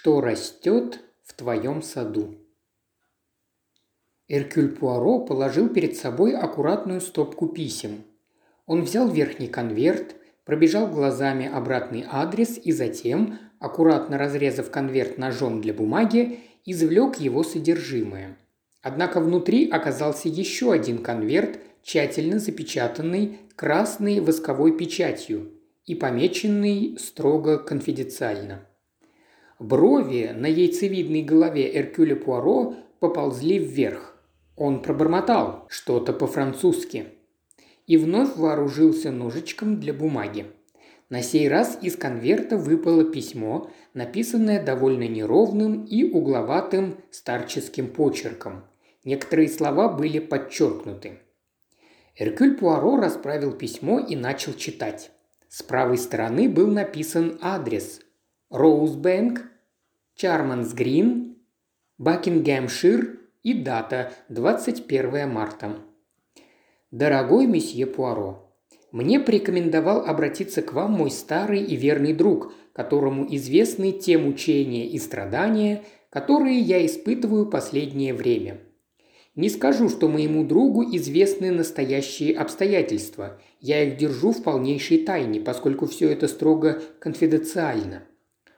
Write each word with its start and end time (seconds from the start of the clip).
что 0.00 0.22
растет 0.22 1.00
в 1.24 1.34
твоем 1.34 1.82
саду. 1.82 2.38
Эркюль 4.28 4.74
Пуаро 4.74 5.18
положил 5.26 5.68
перед 5.68 5.94
собой 5.94 6.34
аккуратную 6.34 7.02
стопку 7.02 7.48
писем. 7.48 8.04
Он 8.64 8.80
взял 8.80 9.10
верхний 9.10 9.48
конверт, 9.48 10.16
пробежал 10.46 10.86
глазами 10.86 11.46
обратный 11.46 12.06
адрес 12.08 12.58
и 12.64 12.72
затем, 12.72 13.40
аккуратно 13.58 14.16
разрезав 14.16 14.70
конверт 14.70 15.18
ножом 15.18 15.60
для 15.60 15.74
бумаги, 15.74 16.40
извлек 16.64 17.16
его 17.16 17.42
содержимое. 17.42 18.38
Однако 18.80 19.20
внутри 19.20 19.68
оказался 19.68 20.30
еще 20.30 20.72
один 20.72 21.02
конверт, 21.02 21.60
тщательно 21.82 22.38
запечатанный 22.38 23.38
красной 23.54 24.20
восковой 24.20 24.74
печатью 24.78 25.52
и 25.84 25.94
помеченный 25.94 26.96
строго 26.98 27.58
конфиденциально. 27.58 28.66
Брови 29.60 30.32
на 30.34 30.46
яйцевидной 30.46 31.22
голове 31.22 31.70
Эркюля 31.78 32.16
Пуаро 32.16 32.76
поползли 32.98 33.58
вверх. 33.58 34.16
Он 34.56 34.80
пробормотал 34.80 35.66
что-то 35.68 36.14
по-французски 36.14 37.08
и 37.86 37.98
вновь 37.98 38.36
вооружился 38.36 39.12
ножичком 39.12 39.78
для 39.78 39.92
бумаги. 39.92 40.46
На 41.10 41.20
сей 41.20 41.46
раз 41.46 41.78
из 41.82 41.96
конверта 41.96 42.56
выпало 42.56 43.04
письмо, 43.04 43.70
написанное 43.92 44.64
довольно 44.64 45.06
неровным 45.06 45.84
и 45.84 46.04
угловатым 46.10 46.96
старческим 47.10 47.88
почерком. 47.88 48.64
Некоторые 49.04 49.50
слова 49.50 49.88
были 49.88 50.20
подчеркнуты. 50.20 51.18
Эркюль 52.16 52.56
Пуаро 52.56 52.96
расправил 52.96 53.52
письмо 53.52 53.98
и 53.98 54.16
начал 54.16 54.54
читать. 54.54 55.10
С 55.48 55.62
правой 55.62 55.98
стороны 55.98 56.48
был 56.48 56.68
написан 56.68 57.38
адрес 57.42 58.00
Роузбэнк, 58.50 59.49
Чарманс 60.20 60.74
Грин, 60.74 61.38
Бакингемшир 61.96 63.20
и 63.42 63.54
дата 63.54 64.12
21 64.28 65.26
марта. 65.26 65.78
Дорогой 66.90 67.46
месье 67.46 67.86
Пуаро, 67.86 68.52
мне 68.92 69.18
порекомендовал 69.18 70.04
обратиться 70.04 70.60
к 70.60 70.74
вам 70.74 70.92
мой 70.92 71.10
старый 71.10 71.62
и 71.62 71.74
верный 71.74 72.12
друг, 72.12 72.52
которому 72.74 73.34
известны 73.34 73.92
те 73.92 74.18
мучения 74.18 74.90
и 74.90 74.98
страдания, 74.98 75.84
которые 76.10 76.58
я 76.58 76.84
испытываю 76.84 77.46
последнее 77.46 78.12
время. 78.12 78.60
Не 79.36 79.48
скажу, 79.48 79.88
что 79.88 80.06
моему 80.06 80.44
другу 80.44 80.84
известны 80.96 81.50
настоящие 81.50 82.36
обстоятельства. 82.36 83.40
Я 83.58 83.84
их 83.84 83.96
держу 83.96 84.32
в 84.32 84.42
полнейшей 84.42 84.98
тайне, 84.98 85.40
поскольку 85.40 85.86
все 85.86 86.10
это 86.10 86.28
строго 86.28 86.82
конфиденциально. 86.98 88.02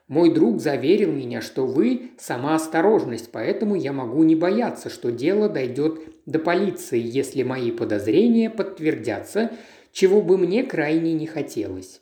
Мой 0.09 0.35
друг 0.35 0.61
заверил 0.61 1.13
меня, 1.13 1.41
что 1.41 1.67
вы– 1.67 2.11
сама 2.19 2.57
осторожность, 2.57 3.31
поэтому 3.33 3.75
я 3.75 3.93
могу 3.93 4.23
не 4.25 4.35
бояться, 4.35 4.91
что 4.91 5.11
дело 5.11 5.49
дойдет 5.49 6.01
до 6.27 6.39
полиции, 6.39 7.01
если 7.01 7.43
мои 7.43 7.71
подозрения 7.71 8.51
подтвердятся, 8.51 9.53
чего 9.93 10.21
бы 10.21 10.37
мне 10.39 10.65
крайне 10.65 11.13
не 11.13 11.27
хотелось. 11.27 12.01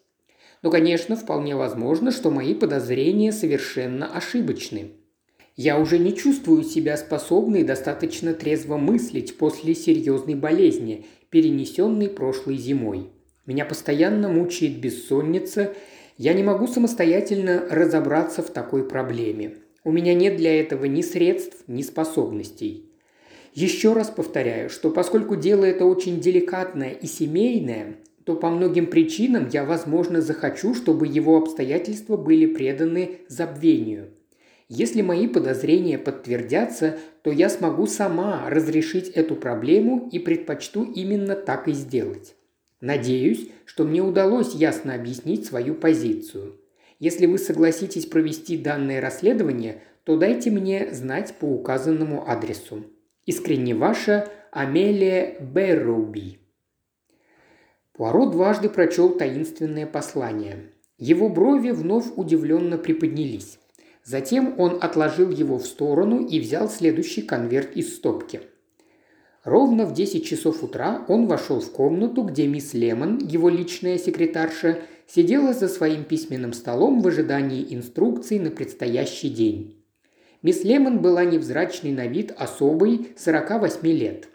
Но, 0.63 0.71
конечно, 0.71 1.17
вполне 1.17 1.57
возможно, 1.57 2.11
что 2.11 2.31
мои 2.31 2.55
подозрения 2.55 3.33
совершенно 3.33 4.07
ошибочны. 4.07 4.93
Я 5.57 5.79
уже 5.79 5.99
не 5.99 6.17
чувствую 6.17 6.63
себя 6.63 6.97
способной 6.97 7.65
достаточно 7.65 8.33
трезво 8.33 8.77
мыслить 8.77 9.37
после 9.37 9.75
серьезной 9.75 10.35
болезни, 10.35 11.07
перенесенной 11.29 12.09
прошлой 12.09 12.57
зимой. 12.57 13.11
Меня 13.47 13.65
постоянно 13.65 14.29
мучает 14.29 14.79
бессонница, 14.79 15.75
я 16.21 16.35
не 16.35 16.43
могу 16.43 16.67
самостоятельно 16.67 17.65
разобраться 17.71 18.43
в 18.43 18.51
такой 18.51 18.87
проблеме. 18.87 19.55
У 19.85 19.91
меня 19.91 20.13
нет 20.13 20.37
для 20.37 20.61
этого 20.61 20.85
ни 20.85 21.01
средств, 21.01 21.65
ни 21.67 21.81
способностей. 21.81 22.91
Еще 23.55 23.95
раз 23.95 24.11
повторяю, 24.11 24.69
что 24.69 24.91
поскольку 24.91 25.35
дело 25.37 25.65
это 25.65 25.87
очень 25.87 26.21
деликатное 26.21 26.91
и 26.91 27.07
семейное, 27.07 27.97
то 28.25 28.37
по 28.37 28.51
многим 28.51 28.89
причинам 28.89 29.49
я, 29.51 29.65
возможно, 29.65 30.21
захочу, 30.21 30.75
чтобы 30.75 31.07
его 31.07 31.39
обстоятельства 31.39 32.19
были 32.19 32.45
преданы 32.45 33.21
забвению. 33.29 34.11
Если 34.69 35.01
мои 35.01 35.27
подозрения 35.27 35.97
подтвердятся, 35.97 36.99
то 37.23 37.31
я 37.31 37.49
смогу 37.49 37.87
сама 37.87 38.45
разрешить 38.51 39.09
эту 39.09 39.37
проблему 39.37 40.11
и 40.13 40.19
предпочту 40.19 40.85
именно 40.85 41.35
так 41.35 41.67
и 41.67 41.73
сделать. 41.73 42.35
Надеюсь, 42.81 43.49
что 43.67 43.85
мне 43.85 44.03
удалось 44.03 44.55
ясно 44.55 44.95
объяснить 44.95 45.47
свою 45.47 45.75
позицию. 45.75 46.59
Если 46.99 47.27
вы 47.27 47.39
согласитесь 47.39 48.07
провести 48.07 48.57
данное 48.57 49.01
расследование, 49.01 49.83
то 50.05 50.17
дайте 50.17 50.51
мне 50.51 50.93
знать 50.93 51.35
по 51.39 51.45
указанному 51.45 52.29
адресу. 52.29 52.85
Искренне 53.27 53.75
ваша 53.75 54.29
Амелия 54.51 55.39
Берруби. 55.41 56.39
Пуаро 57.93 58.27
дважды 58.27 58.71
прочел 58.71 59.11
таинственное 59.11 59.87
послание. 59.87 60.73
Его 60.97 61.29
брови 61.29 61.71
вновь 61.71 62.07
удивленно 62.17 62.79
приподнялись. 62.79 63.59
Затем 64.05 64.59
он 64.59 64.79
отложил 64.83 65.31
его 65.31 65.59
в 65.59 65.67
сторону 65.67 66.27
и 66.27 66.41
взял 66.41 66.69
следующий 66.69 67.23
конверт 67.23 67.77
из 67.77 67.95
стопки. 67.95 68.41
Ровно 69.51 69.85
в 69.85 69.93
10 69.93 70.25
часов 70.25 70.63
утра 70.63 71.05
он 71.09 71.27
вошел 71.27 71.59
в 71.59 71.73
комнату, 71.73 72.23
где 72.23 72.47
мисс 72.47 72.73
Лемон, 72.73 73.19
его 73.19 73.49
личная 73.49 73.99
секретарша, 73.99 74.79
сидела 75.09 75.53
за 75.53 75.67
своим 75.67 76.05
письменным 76.05 76.53
столом 76.53 77.01
в 77.01 77.09
ожидании 77.09 77.75
инструкций 77.75 78.39
на 78.39 78.53
предстоящий 78.53 79.29
день. 79.29 79.85
Мисс 80.43 80.63
Лемон 80.63 81.01
была 81.01 81.25
невзрачной 81.25 81.91
на 81.91 82.07
вид 82.07 82.33
особой 82.39 83.09
48 83.19 83.89
лет. 83.89 84.29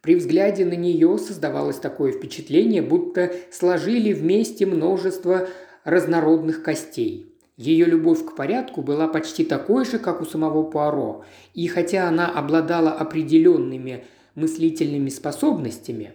При 0.00 0.16
взгляде 0.16 0.64
на 0.64 0.74
нее 0.74 1.16
создавалось 1.18 1.78
такое 1.78 2.10
впечатление, 2.10 2.82
будто 2.82 3.30
сложили 3.52 4.12
вместе 4.12 4.66
множество 4.66 5.46
разнородных 5.84 6.64
костей. 6.64 7.32
Ее 7.56 7.86
любовь 7.86 8.24
к 8.24 8.34
порядку 8.34 8.82
была 8.82 9.06
почти 9.06 9.44
такой 9.44 9.84
же, 9.84 10.00
как 10.00 10.20
у 10.20 10.24
самого 10.24 10.64
Пуаро, 10.64 11.24
и 11.54 11.68
хотя 11.68 12.08
она 12.08 12.28
обладала 12.28 12.90
определенными 12.90 14.04
мыслительными 14.34 15.08
способностями, 15.08 16.12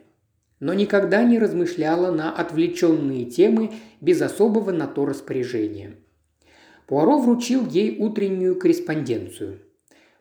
но 0.59 0.73
никогда 0.73 1.23
не 1.23 1.39
размышляла 1.39 2.11
на 2.11 2.31
отвлеченные 2.31 3.25
темы 3.25 3.71
без 4.01 4.21
особого 4.21 4.71
на 4.71 4.87
то 4.87 5.05
распоряжения– 5.05 5.95
Пуаро 6.89 7.19
вручил 7.19 7.67
ей 7.67 7.97
утреннюю 7.99 8.55
корреспонденцию. 8.55 9.59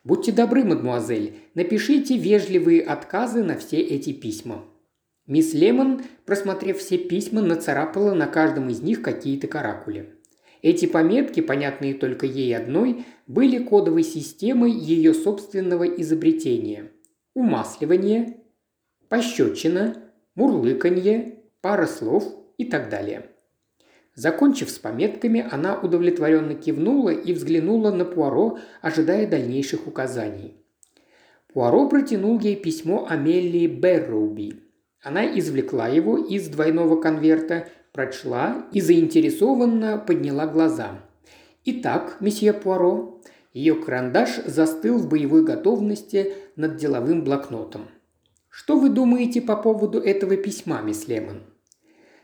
«Будьте 0.04 0.32
добры, 0.32 0.64
мадмуазель, 0.64 1.38
напишите 1.54 2.18
вежливые 2.18 2.82
отказы 2.82 3.42
на 3.42 3.56
все 3.56 3.78
эти 3.78 4.12
письма». 4.12 4.66
Мисс 5.26 5.54
Лемон, 5.54 6.02
просмотрев 6.26 6.76
все 6.76 6.98
письма, 6.98 7.40
нацарапала 7.40 8.12
на 8.12 8.26
каждом 8.26 8.68
из 8.68 8.82
них 8.82 9.00
какие-то 9.00 9.46
каракули. 9.46 10.10
Эти 10.60 10.84
пометки, 10.84 11.40
понятные 11.40 11.94
только 11.94 12.26
ей 12.26 12.54
одной, 12.54 13.06
были 13.26 13.64
кодовой 13.64 14.02
системой 14.02 14.70
ее 14.70 15.14
собственного 15.14 15.84
изобретения. 15.84 16.90
Умасливание, 17.38 18.36
пощечина, 19.08 19.96
мурлыканье, 20.34 21.44
пара 21.60 21.86
слов 21.86 22.24
и 22.56 22.64
так 22.64 22.88
далее– 22.88 23.30
Закончив 24.18 24.68
с 24.68 24.80
пометками, 24.80 25.46
она 25.48 25.78
удовлетворенно 25.78 26.56
кивнула 26.56 27.10
и 27.10 27.32
взглянула 27.32 27.92
на 27.92 28.04
Пуаро, 28.04 28.58
ожидая 28.82 29.28
дальнейших 29.28 29.86
указаний. 29.86 30.56
Пуаро 31.52 31.88
протянул 31.88 32.40
ей 32.40 32.56
письмо 32.56 33.06
Амелии 33.08 33.68
Берроуби. 33.68 34.60
Она 35.04 35.24
извлекла 35.38 35.86
его 35.86 36.18
из 36.18 36.48
двойного 36.48 37.00
конверта, 37.00 37.68
прочла 37.92 38.66
и 38.72 38.80
заинтересованно 38.80 39.98
подняла 39.98 40.48
глаза. 40.48 40.98
«Итак, 41.64 42.16
месье 42.18 42.52
Пуаро», 42.52 43.17
ее 43.52 43.74
карандаш 43.74 44.40
застыл 44.46 44.98
в 44.98 45.08
боевой 45.08 45.44
готовности 45.44 46.34
над 46.56 46.76
деловым 46.76 47.24
блокнотом. 47.24 47.88
«Что 48.48 48.78
вы 48.78 48.88
думаете 48.88 49.40
по 49.40 49.56
поводу 49.56 50.00
этого 50.00 50.36
письма, 50.36 50.80
мисс 50.82 51.08
Лемон?» 51.08 51.42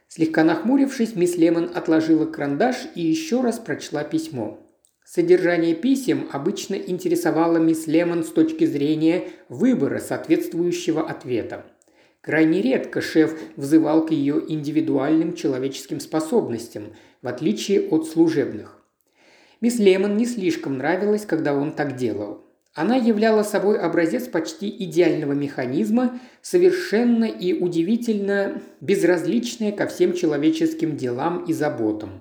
Слегка 0.09 0.45
нахмурившись, 0.45 1.17
мисс 1.17 1.37
Лемон 1.37 1.71
отложила 1.75 2.27
карандаш 2.27 2.77
и 2.95 3.03
еще 3.03 3.41
раз 3.41 3.59
прочла 3.59 4.05
письмо. 4.05 4.61
Содержание 5.05 5.75
писем 5.75 6.29
обычно 6.33 6.75
интересовало 6.75 7.59
мисс 7.59 7.87
Лемон 7.87 8.25
с 8.25 8.29
точки 8.29 8.65
зрения 8.65 9.29
выбора 9.49 9.99
соответствующего 9.99 11.09
ответа. 11.09 11.67
Крайне 12.21 12.63
редко 12.63 13.03
шеф 13.03 13.39
взывал 13.57 14.07
к 14.07 14.13
ее 14.13 14.43
индивидуальным 14.49 15.35
человеческим 15.35 16.01
способностям, 16.01 16.95
в 17.21 17.29
отличие 17.29 17.89
от 17.89 18.07
служебных. 18.07 18.84
Мисс 19.65 19.79
Лемон 19.79 20.19
не 20.19 20.27
слишком 20.27 20.77
нравилось, 20.77 21.25
когда 21.25 21.55
он 21.55 21.73
так 21.73 21.97
делал. 21.97 22.45
Она 22.75 22.97
являла 22.97 23.43
собой 23.43 23.79
образец 23.79 24.29
почти 24.29 24.69
идеального 24.69 25.33
механизма, 25.33 26.21
совершенно 26.43 27.25
и 27.25 27.55
удивительно 27.55 28.61
безразличная 28.83 29.73
ко 29.73 29.87
всем 29.87 30.13
человеческим 30.13 30.99
делам 30.99 31.47
и 31.47 31.55
заботам. 31.55 32.21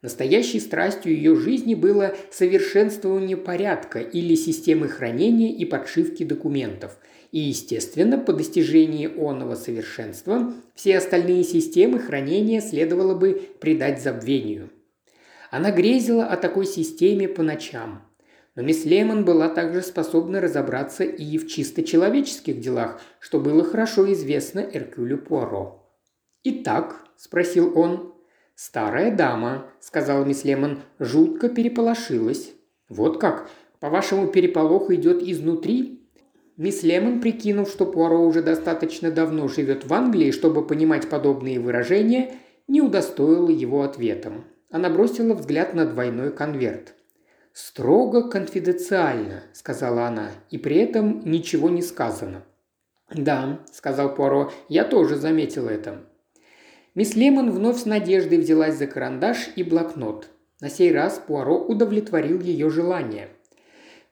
Настоящей 0.00 0.60
страстью 0.60 1.12
ее 1.12 1.36
жизни 1.36 1.74
было 1.74 2.16
совершенствование 2.30 3.36
порядка 3.36 3.98
или 3.98 4.34
системы 4.34 4.88
хранения 4.88 5.54
и 5.54 5.66
подшивки 5.66 6.24
документов. 6.24 6.96
И, 7.32 7.38
естественно, 7.38 8.16
по 8.16 8.32
достижении 8.32 9.10
оного 9.14 9.56
совершенства 9.56 10.54
все 10.74 10.96
остальные 10.96 11.44
системы 11.44 11.98
хранения 11.98 12.62
следовало 12.62 13.14
бы 13.14 13.42
предать 13.60 14.02
забвению. 14.02 14.70
Она 15.50 15.70
грезила 15.70 16.26
о 16.26 16.36
такой 16.36 16.66
системе 16.66 17.28
по 17.28 17.42
ночам. 17.42 18.02
Но 18.54 18.62
мисс 18.62 18.84
Лемон 18.84 19.24
была 19.24 19.48
также 19.48 19.82
способна 19.82 20.40
разобраться 20.40 21.04
и 21.04 21.38
в 21.38 21.46
чисто 21.46 21.82
человеческих 21.82 22.60
делах, 22.60 23.00
что 23.20 23.40
было 23.40 23.64
хорошо 23.64 24.12
известно 24.12 24.58
Эркюлю 24.60 25.18
Пуаро. 25.18 25.88
«Итак»,– 26.42 27.04
спросил 27.16 27.78
он. 27.78 28.14
«Старая 28.54 29.14
дама»,– 29.14 29.66
сказала 29.80 30.24
мисс 30.24 30.44
Лемон,– 30.44 30.80
жутко 30.98 31.48
переполошилась. 31.48 32.52
«Вот 32.88 33.20
как? 33.20 33.48
По-вашему, 33.78 34.26
переполох 34.26 34.90
идет 34.90 35.22
изнутри?» 35.22 35.98
Мисс 36.56 36.82
Лемон, 36.82 37.20
прикинув, 37.20 37.70
что 37.70 37.86
Пуаро 37.86 38.18
уже 38.26 38.42
достаточно 38.42 39.12
давно 39.12 39.46
живет 39.46 39.86
в 39.86 39.94
Англии, 39.94 40.32
чтобы 40.32 40.66
понимать 40.66 41.08
подобные 41.08 41.60
выражения, 41.60 42.34
не 42.66 42.82
удостоила 42.82 43.50
его 43.50 43.82
ответом. 43.82 44.44
Она 44.70 44.90
бросила 44.90 45.34
взгляд 45.34 45.74
на 45.74 45.86
двойной 45.86 46.30
конверт. 46.30 46.94
«Строго 47.52 48.28
конфиденциально»,– 48.28 49.42
сказала 49.52 50.06
она,– 50.06 50.30
«и 50.50 50.58
при 50.58 50.76
этом 50.76 51.22
ничего 51.24 51.70
не 51.70 51.82
сказано». 51.82 52.44
«Да»,– 53.10 53.60
сказал 53.72 54.14
Пуаро,– 54.14 54.52
«я 54.68 54.84
тоже 54.84 55.16
заметил 55.16 55.68
это. 55.68 56.04
Мисс 56.94 57.14
Лемон 57.14 57.52
вновь 57.52 57.78
с 57.78 57.86
надеждой 57.86 58.38
взялась 58.38 58.76
за 58.76 58.86
карандаш 58.86 59.50
и 59.54 59.62
блокнот. 59.62 60.28
На 60.60 60.68
сей 60.68 60.92
раз 60.92 61.22
Пуаро 61.24 61.56
удовлетворил 61.56 62.40
ее 62.40 62.70
желание. 62.70 63.28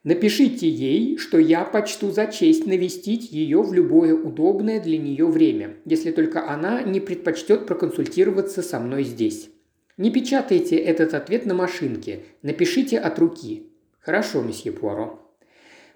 «Напишите 0.05 0.69
ей, 0.69 1.17
что 1.17 1.37
я 1.37 1.65
почту 1.65 2.11
за 2.11 2.27
честь 2.27 2.65
навестить 2.65 3.29
ее 3.29 3.61
в 3.61 3.73
любое 3.73 4.15
удобное 4.15 4.79
для 4.79 4.97
нее 4.97 5.25
время, 5.25 5.75
если 5.83 6.11
только 6.11 6.49
она 6.49 6.81
не 6.81 7.01
предпочтет 7.01 7.67
проконсультироваться 7.67 8.61
со 8.61 8.79
мной 8.79 9.03
здесь. 9.03 9.49
Не 9.97 10.11
печатайте 10.11 10.77
этот 10.77 11.13
ответ 11.13 11.45
на 11.45 11.53
машинке, 11.53 12.23
напишите 12.41 12.99
от 12.99 13.19
руки. 13.19 13.71
Хорошо, 13.99 14.41
месье 14.41 14.71
Пуаро». 14.71 15.19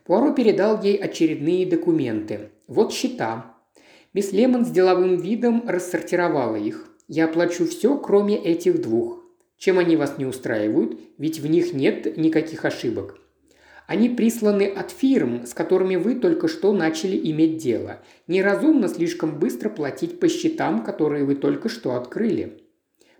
Пуаро 0.03 0.33
передал 0.33 0.81
ей 0.81 0.97
очередные 0.97 1.65
документы. 1.65 2.49
Вот 2.67 2.91
счета, 2.91 3.55
Мисс 4.13 4.33
Лемон 4.33 4.65
с 4.65 4.69
деловым 4.69 5.15
видом 5.15 5.63
рассортировала 5.65 6.57
их. 6.57 6.89
«Я 7.07 7.25
оплачу 7.25 7.65
все, 7.65 7.97
кроме 7.97 8.35
этих 8.35 8.81
двух. 8.81 9.23
Чем 9.57 9.79
они 9.79 9.95
вас 9.95 10.17
не 10.17 10.25
устраивают? 10.25 10.99
Ведь 11.17 11.39
в 11.39 11.47
них 11.47 11.73
нет 11.73 12.17
никаких 12.17 12.65
ошибок. 12.65 13.17
Они 13.87 14.09
присланы 14.09 14.67
от 14.67 14.91
фирм, 14.91 15.45
с 15.45 15.53
которыми 15.53 15.95
вы 15.95 16.15
только 16.15 16.49
что 16.49 16.73
начали 16.73 17.17
иметь 17.31 17.57
дело. 17.57 17.99
Неразумно 18.27 18.89
слишком 18.89 19.39
быстро 19.39 19.69
платить 19.69 20.19
по 20.19 20.27
счетам, 20.27 20.83
которые 20.83 21.23
вы 21.23 21.35
только 21.35 21.69
что 21.69 21.95
открыли. 21.95 22.60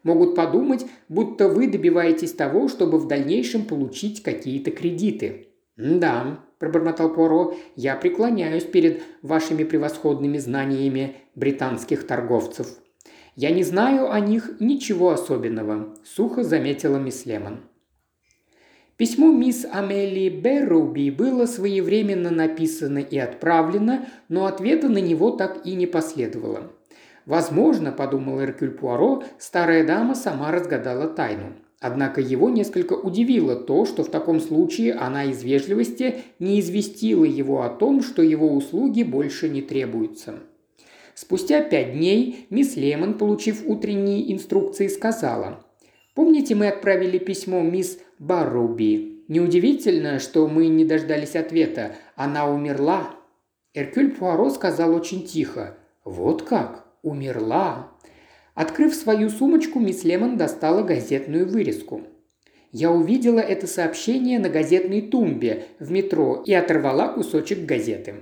Могут 0.04 0.36
подумать, 0.36 0.86
будто 1.10 1.48
вы 1.48 1.68
добиваетесь 1.68 2.34
того, 2.34 2.68
чтобы 2.68 2.98
в 2.98 3.08
дальнейшем 3.08 3.66
получить 3.66 4.24
какие-то 4.24 4.72
кредиты. 4.72 5.48
Да, 5.78 6.40
пробормотал 6.60 7.14
Поро,– 7.14 7.56
«я 7.76 7.96
преклоняюсь 7.96 8.64
перед 8.64 9.02
вашими 9.22 9.64
превосходными 9.64 10.38
знаниями 10.38 11.16
британских 11.36 12.06
торговцев». 12.06 12.68
«Я 13.36 13.52
не 13.52 13.64
знаю 13.64 14.12
о 14.12 14.20
них 14.20 14.58
ничего 14.60 15.12
особенного»,– 15.12 15.96
сухо 16.04 16.44
заметила 16.44 16.98
мисс 16.98 17.26
Лемон. 17.26 17.62
Письмо 18.98 19.32
мисс 19.32 19.66
Амелии 19.72 20.30
Берруби 20.30 21.10
было 21.10 21.46
своевременно 21.48 22.30
написано 22.30 23.00
и 23.00 23.18
отправлено, 23.18 24.06
но 24.30 24.46
ответа 24.46 24.90
на 24.90 25.00
него 25.00 25.32
так 25.32 25.66
и 25.66 25.74
не 25.74 25.88
последовало. 25.88 26.72
«Возможно,– 27.26 27.92
подумал 27.98 28.42
Эркюль 28.42 28.72
Пуаро,– 28.72 29.24
старая 29.40 29.86
дама 29.86 30.16
сама 30.16 30.52
разгадала 30.52 31.08
тайну. 31.08 31.54
Однако 31.80 32.22
его 32.22 32.50
несколько 32.50 32.94
удивило 32.94 33.56
то, 33.56 33.86
что 33.86 34.04
в 34.04 34.10
таком 34.10 34.40
случае 34.40 34.94
она 34.94 35.24
из 35.26 35.44
вежливости 35.44 36.18
не 36.38 36.60
известила 36.60 37.26
его 37.26 37.64
о 37.64 37.70
том, 37.70 38.04
что 38.04 38.22
его 38.22 38.54
услуги 38.54 39.02
больше 39.02 39.50
не 39.50 39.64
требуются. 39.64 40.36
Спустя 41.16 41.64
пять 41.64 41.94
дней 41.94 42.46
мисс 42.52 42.76
Лемон, 42.76 43.18
получив 43.18 43.64
утренние 43.66 44.32
инструкции, 44.32 44.88
сказала 44.88 45.66
«Помните, 46.14 46.54
мы 46.56 46.68
отправили 46.68 47.18
письмо 47.18 47.62
мисс 47.62 48.00
Барруби? 48.20 49.24
Неудивительно, 49.28 50.20
что 50.20 50.48
мы 50.48 50.68
не 50.68 50.86
дождались 50.86 51.36
ответа. 51.36 51.96
Она 52.16 52.48
умерла». 52.48 53.16
Эркюль 53.74 54.12
Пуаро 54.12 54.50
сказал 54.52 54.94
очень 54.94 55.26
тихо 55.26 55.78
«Вот 56.04 56.44
как? 56.44 56.81
Умерла?» 57.02 57.92
Открыв 58.54 58.94
свою 58.94 59.30
сумочку, 59.30 59.80
мисс 59.80 60.04
Лемон 60.04 60.38
достала 60.38 60.84
газетную 60.84 61.48
вырезку. 61.48 62.02
Я 62.72 62.92
увидела 62.92 63.40
это 63.40 63.68
сообщение 63.68 64.40
на 64.40 64.50
газетной 64.50 65.02
тумбе 65.02 65.66
в 65.80 65.92
метро 65.92 66.44
и 66.46 66.54
оторвала 66.54 67.10
кусочек 67.10 67.66
газеты. 67.66 68.16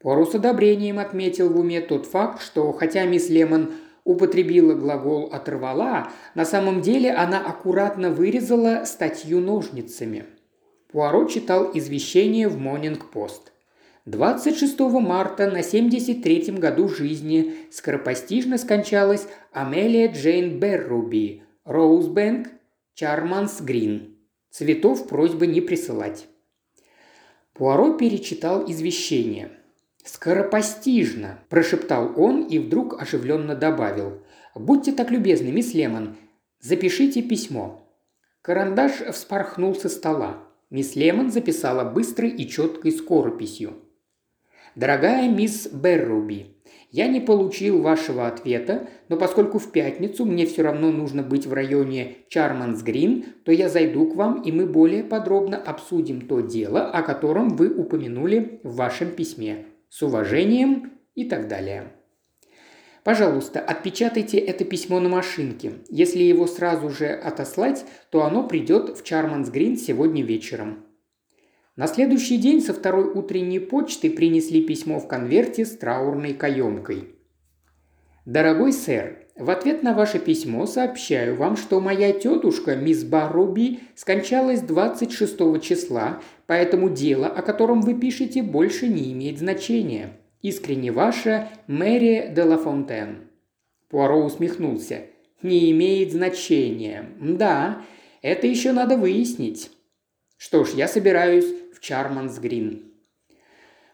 Пору 0.00 0.26
с 0.26 0.34
одобрением 0.34 0.98
отметил 0.98 1.48
в 1.48 1.58
уме 1.58 1.80
тот 1.80 2.06
факт, 2.06 2.42
что 2.42 2.72
хотя 2.72 3.04
мисс 3.04 3.28
Лемон 3.28 3.72
употребила 4.04 4.74
глагол 4.74 5.30
«оторвала», 5.32 6.10
на 6.34 6.44
самом 6.44 6.80
деле 6.80 7.12
она 7.12 7.40
аккуратно 7.40 8.10
вырезала 8.10 8.84
статью 8.84 9.40
ножницами. 9.40 10.24
Пуаро 10.90 11.26
читал 11.26 11.70
извещение 11.72 12.48
в 12.48 12.58
«Монинг-Пост». 12.58 13.51
26 14.04 14.80
марта 14.80 15.48
на 15.48 15.60
73-м 15.60 16.56
году 16.56 16.88
жизни 16.88 17.54
скоропостижно 17.70 18.58
скончалась 18.58 19.28
Амелия 19.52 20.12
Джейн 20.12 20.58
Берруби, 20.58 21.44
Роузбэнк, 21.64 22.48
Чарманс 22.94 23.60
Грин. 23.60 24.16
Цветов 24.50 25.06
просьбы 25.06 25.46
не 25.46 25.60
присылать. 25.60 26.26
Пуаро 27.54 27.92
перечитал 27.94 28.68
извещение. 28.68 29.52
«Скоропостижно!»– 30.04 31.38
прошептал 31.48 32.12
он 32.16 32.42
и 32.48 32.58
вдруг 32.58 33.00
оживленно 33.00 33.54
добавил. 33.54 34.20
«Будьте 34.56 34.90
так 34.90 35.12
любезны, 35.12 35.52
мисс 35.52 35.74
Лемон, 35.74 36.16
запишите 36.58 37.22
письмо». 37.22 37.88
Карандаш 38.42 38.94
вспорхнул 39.12 39.76
со 39.76 39.88
стола. 39.88 40.38
Мисс 40.70 40.96
Лемон 40.96 41.30
записала 41.30 41.84
быстрой 41.88 42.30
и 42.30 42.48
четкой 42.48 42.90
скорописью. 42.90 43.74
«Дорогая 44.74 45.28
мисс 45.28 45.68
Берруби, 45.68 46.52
я 46.92 47.08
не 47.08 47.20
получил 47.20 47.80
вашего 47.80 48.26
ответа, 48.26 48.88
но 49.08 49.16
поскольку 49.16 49.58
в 49.58 49.72
пятницу 49.72 50.26
мне 50.26 50.44
все 50.44 50.62
равно 50.62 50.92
нужно 50.92 51.22
быть 51.22 51.46
в 51.46 51.52
районе 51.54 52.16
Чарманс 52.28 52.82
Грин, 52.82 53.24
то 53.44 53.50
я 53.50 53.70
зайду 53.70 54.10
к 54.10 54.14
вам, 54.14 54.42
и 54.42 54.52
мы 54.52 54.66
более 54.66 55.02
подробно 55.02 55.56
обсудим 55.56 56.20
то 56.28 56.40
дело, 56.40 56.90
о 56.90 57.02
котором 57.02 57.56
вы 57.56 57.70
упомянули 57.70 58.60
в 58.62 58.76
вашем 58.76 59.10
письме. 59.10 59.64
С 59.88 60.02
уважением 60.02 60.92
и 61.14 61.24
так 61.24 61.48
далее. 61.48 61.92
Пожалуйста, 63.04 63.60
отпечатайте 63.60 64.38
это 64.38 64.64
письмо 64.64 65.00
на 65.00 65.08
машинке. 65.08 65.72
Если 65.88 66.22
его 66.22 66.46
сразу 66.46 66.90
же 66.90 67.06
отослать, 67.06 67.84
то 68.10 68.24
оно 68.24 68.46
придет 68.46 68.96
в 68.96 69.02
Чарманс 69.02 69.48
Грин 69.48 69.76
сегодня 69.76 70.22
вечером. 70.22 70.84
На 71.74 71.86
следующий 71.86 72.36
день 72.36 72.60
со 72.60 72.74
второй 72.74 73.04
утренней 73.04 73.58
почты 73.58 74.10
принесли 74.10 74.62
письмо 74.62 75.00
в 75.00 75.08
конверте 75.08 75.64
с 75.64 75.70
траурной 75.70 76.34
каемкой. 76.34 77.14
«Дорогой 78.26 78.74
сэр, 78.74 79.26
в 79.36 79.48
ответ 79.48 79.82
на 79.82 79.94
ваше 79.94 80.18
письмо 80.18 80.66
сообщаю 80.66 81.34
вам, 81.34 81.56
что 81.56 81.80
моя 81.80 82.12
тетушка, 82.12 82.76
мисс 82.76 83.04
Барруби, 83.04 83.80
скончалась 83.94 84.60
26 84.60 85.62
числа, 85.62 86.20
поэтому 86.46 86.90
дело, 86.90 87.26
о 87.26 87.40
котором 87.40 87.80
вы 87.80 87.94
пишете, 87.94 88.42
больше 88.42 88.86
не 88.86 89.10
имеет 89.12 89.38
значения. 89.38 90.18
Искренне 90.42 90.92
ваша 90.92 91.48
Мэри 91.68 92.30
де 92.36 92.42
Ла 92.42 92.58
Фонтен». 92.58 93.30
Пуаро 93.88 94.22
усмехнулся. 94.22 95.06
«Не 95.40 95.70
имеет 95.70 96.12
значения. 96.12 97.06
Да, 97.18 97.82
это 98.20 98.46
еще 98.46 98.72
надо 98.72 98.98
выяснить». 98.98 99.70
«Что 100.44 100.64
ж, 100.64 100.70
я 100.70 100.88
собираюсь 100.88 101.46
Чарманс 101.82 102.38
Грин. 102.38 102.84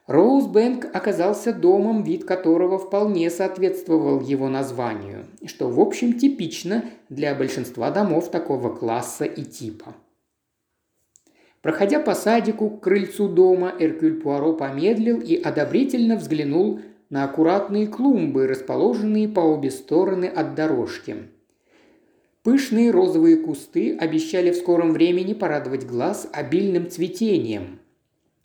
Роузбэнк 0.07 0.85
оказался 0.95 1.55
домом, 1.55 2.03
вид 2.03 2.27
которого 2.27 2.79
вполне 2.79 3.31
соответствовал 3.31 4.21
его 4.21 4.51
названию, 4.51 5.25
что, 5.47 5.71
в 5.71 5.81
общем, 5.81 6.19
типично 6.19 6.85
для 7.09 7.35
большинства 7.35 7.91
домов 7.91 8.31
такого 8.31 8.75
класса 8.75 9.25
и 9.25 9.43
типа. 9.43 9.95
Проходя 11.63 11.99
по 11.99 12.15
садику 12.15 12.69
к 12.69 12.83
крыльцу 12.83 13.29
дома, 13.29 13.73
Эркюль 13.79 14.21
Пуаро 14.21 14.53
помедлил 14.53 15.21
и 15.21 15.35
одобрительно 15.35 16.17
взглянул 16.17 16.81
на 17.09 17.25
аккуратные 17.25 17.87
клумбы, 17.87 18.47
расположенные 18.47 19.29
по 19.29 19.41
обе 19.41 19.71
стороны 19.71 20.27
от 20.27 20.55
дорожки. 20.55 21.17
Пышные 22.43 22.91
розовые 22.91 23.37
кусты 23.37 23.97
обещали 23.97 24.51
в 24.51 24.57
скором 24.57 24.93
времени 24.93 25.35
порадовать 25.35 25.87
глаз 25.87 26.29
обильным 26.33 26.89
цветением. 26.89 27.81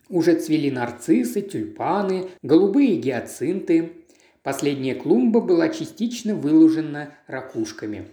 Уже 0.08 0.34
цвели 0.34 0.70
нарциссы, 0.70 1.40
тюльпаны, 1.40 2.26
голубые 2.42 2.96
гиацинты. 2.96 3.92
Последняя 4.42 4.94
клумба 4.94 5.40
была 5.40 5.68
частично 5.70 6.34
выложена 6.34 7.14
ракушками. 7.26 8.08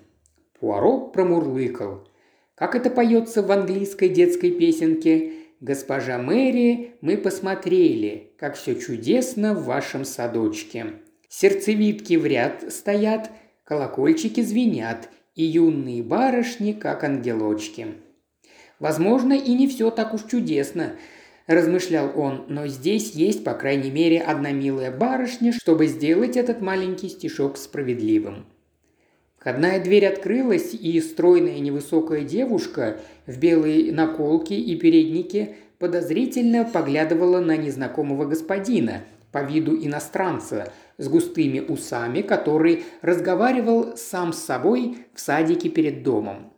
Пуаро 0.59 1.07
промурлыкал. 1.07 2.07
Как 2.55 2.75
это 2.75 2.89
поется 2.89 3.41
в 3.41 3.51
английской 3.51 4.07
детской 4.07 4.51
песенке 4.51 5.33
«Госпожа 5.59 6.17
Мэри, 6.17 6.95
мы 7.01 7.17
посмотрели, 7.17 8.31
как 8.38 8.55
все 8.55 8.75
чудесно 8.75 9.53
в 9.53 9.65
вашем 9.65 10.05
садочке. 10.05 10.93
Сердцевидки 11.27 12.15
в 12.15 12.25
ряд 12.25 12.71
стоят, 12.71 13.31
колокольчики 13.63 14.41
звенят, 14.41 15.09
и 15.41 15.43
юные 15.43 16.03
барышни, 16.03 16.74
как 16.74 17.03
ангелочки». 17.03 17.88
Возможно, 18.81 19.33
и 19.33 19.53
не 19.53 19.67
все 19.67 19.91
так 19.91 20.15
уж 20.15 20.21
чудесно, 20.24 20.93
размышлял 21.45 22.12
он, 22.15 22.45
но 22.48 22.65
здесь 22.65 23.12
есть, 23.12 23.43
по 23.43 23.53
крайней 23.53 23.91
мере, 23.91 24.19
одна 24.19 24.51
милая 24.51 24.91
барышня, 24.91 25.53
чтобы 25.53 25.86
сделать 25.86 26.36
этот 26.36 26.62
маленький 26.62 27.07
стишок 27.07 27.57
справедливым. 27.57 28.48
Входная 29.38 29.83
дверь 29.83 30.07
открылась, 30.07 30.74
и 30.74 31.00
стройная 31.00 31.60
невысокая 31.60 32.24
девушка 32.24 33.00
в 33.27 33.38
белой 33.38 33.91
наколке 33.91 34.55
и 34.55 34.75
переднике 34.75 35.55
подозрительно 35.77 36.63
поглядывала 36.65 37.39
на 37.39 37.57
незнакомого 37.57 38.25
господина, 38.25 39.03
по 39.31 39.43
виду 39.43 39.75
иностранца, 39.75 40.71
с 40.97 41.07
густыми 41.07 41.59
усами, 41.59 42.21
который 42.21 42.83
разговаривал 43.01 43.97
сам 43.97 44.33
с 44.33 44.39
собой 44.39 44.97
в 45.13 45.19
садике 45.19 45.69
перед 45.69 46.03
домом. 46.03 46.53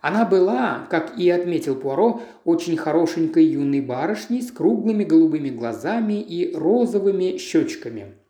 Она 0.00 0.24
была, 0.24 0.86
как 0.90 1.18
и 1.18 1.28
отметил 1.28 1.74
Пуаро, 1.74 2.22
очень 2.44 2.76
хорошенькой 2.76 3.46
юной 3.46 3.80
барышней 3.80 4.42
с 4.42 4.52
круглыми 4.52 5.04
голубыми 5.04 5.50
глазами 5.50 6.20
и 6.20 6.54
розовыми 6.54 7.36
щечками– 7.38 8.14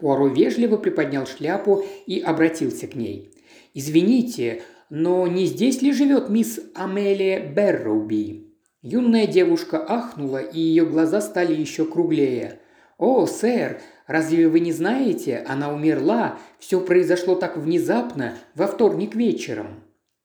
Пуаро 0.00 0.28
вежливо 0.28 0.76
приподнял 0.78 1.26
шляпу 1.26 1.84
и 2.06 2.20
обратился 2.20 2.86
к 2.86 2.94
ней. 2.94 3.32
«Извините, 3.74 4.62
но 4.88 5.26
не 5.26 5.46
здесь 5.46 5.82
ли 5.82 5.92
живет 5.92 6.28
мисс 6.28 6.58
Амелия 6.74 7.46
Берроуби?» 7.46 8.46
Юная 8.82 9.26
девушка 9.26 9.84
ахнула, 9.86 10.38
и 10.38 10.58
ее 10.58 10.86
глаза 10.86 11.20
стали 11.20 11.54
еще 11.54 11.84
круглее. 11.84 12.59
«О, 13.00 13.26
сэр, 13.26 13.80
разве 14.06 14.46
вы 14.46 14.60
не 14.60 14.70
знаете? 14.70 15.44
Она 15.48 15.72
умерла. 15.72 16.38
Все 16.60 16.80
произошло 16.80 17.34
так 17.34 17.56
внезапно, 17.56 18.36
во 18.54 18.68
вторник 18.68 19.16
вечером». 19.16 19.82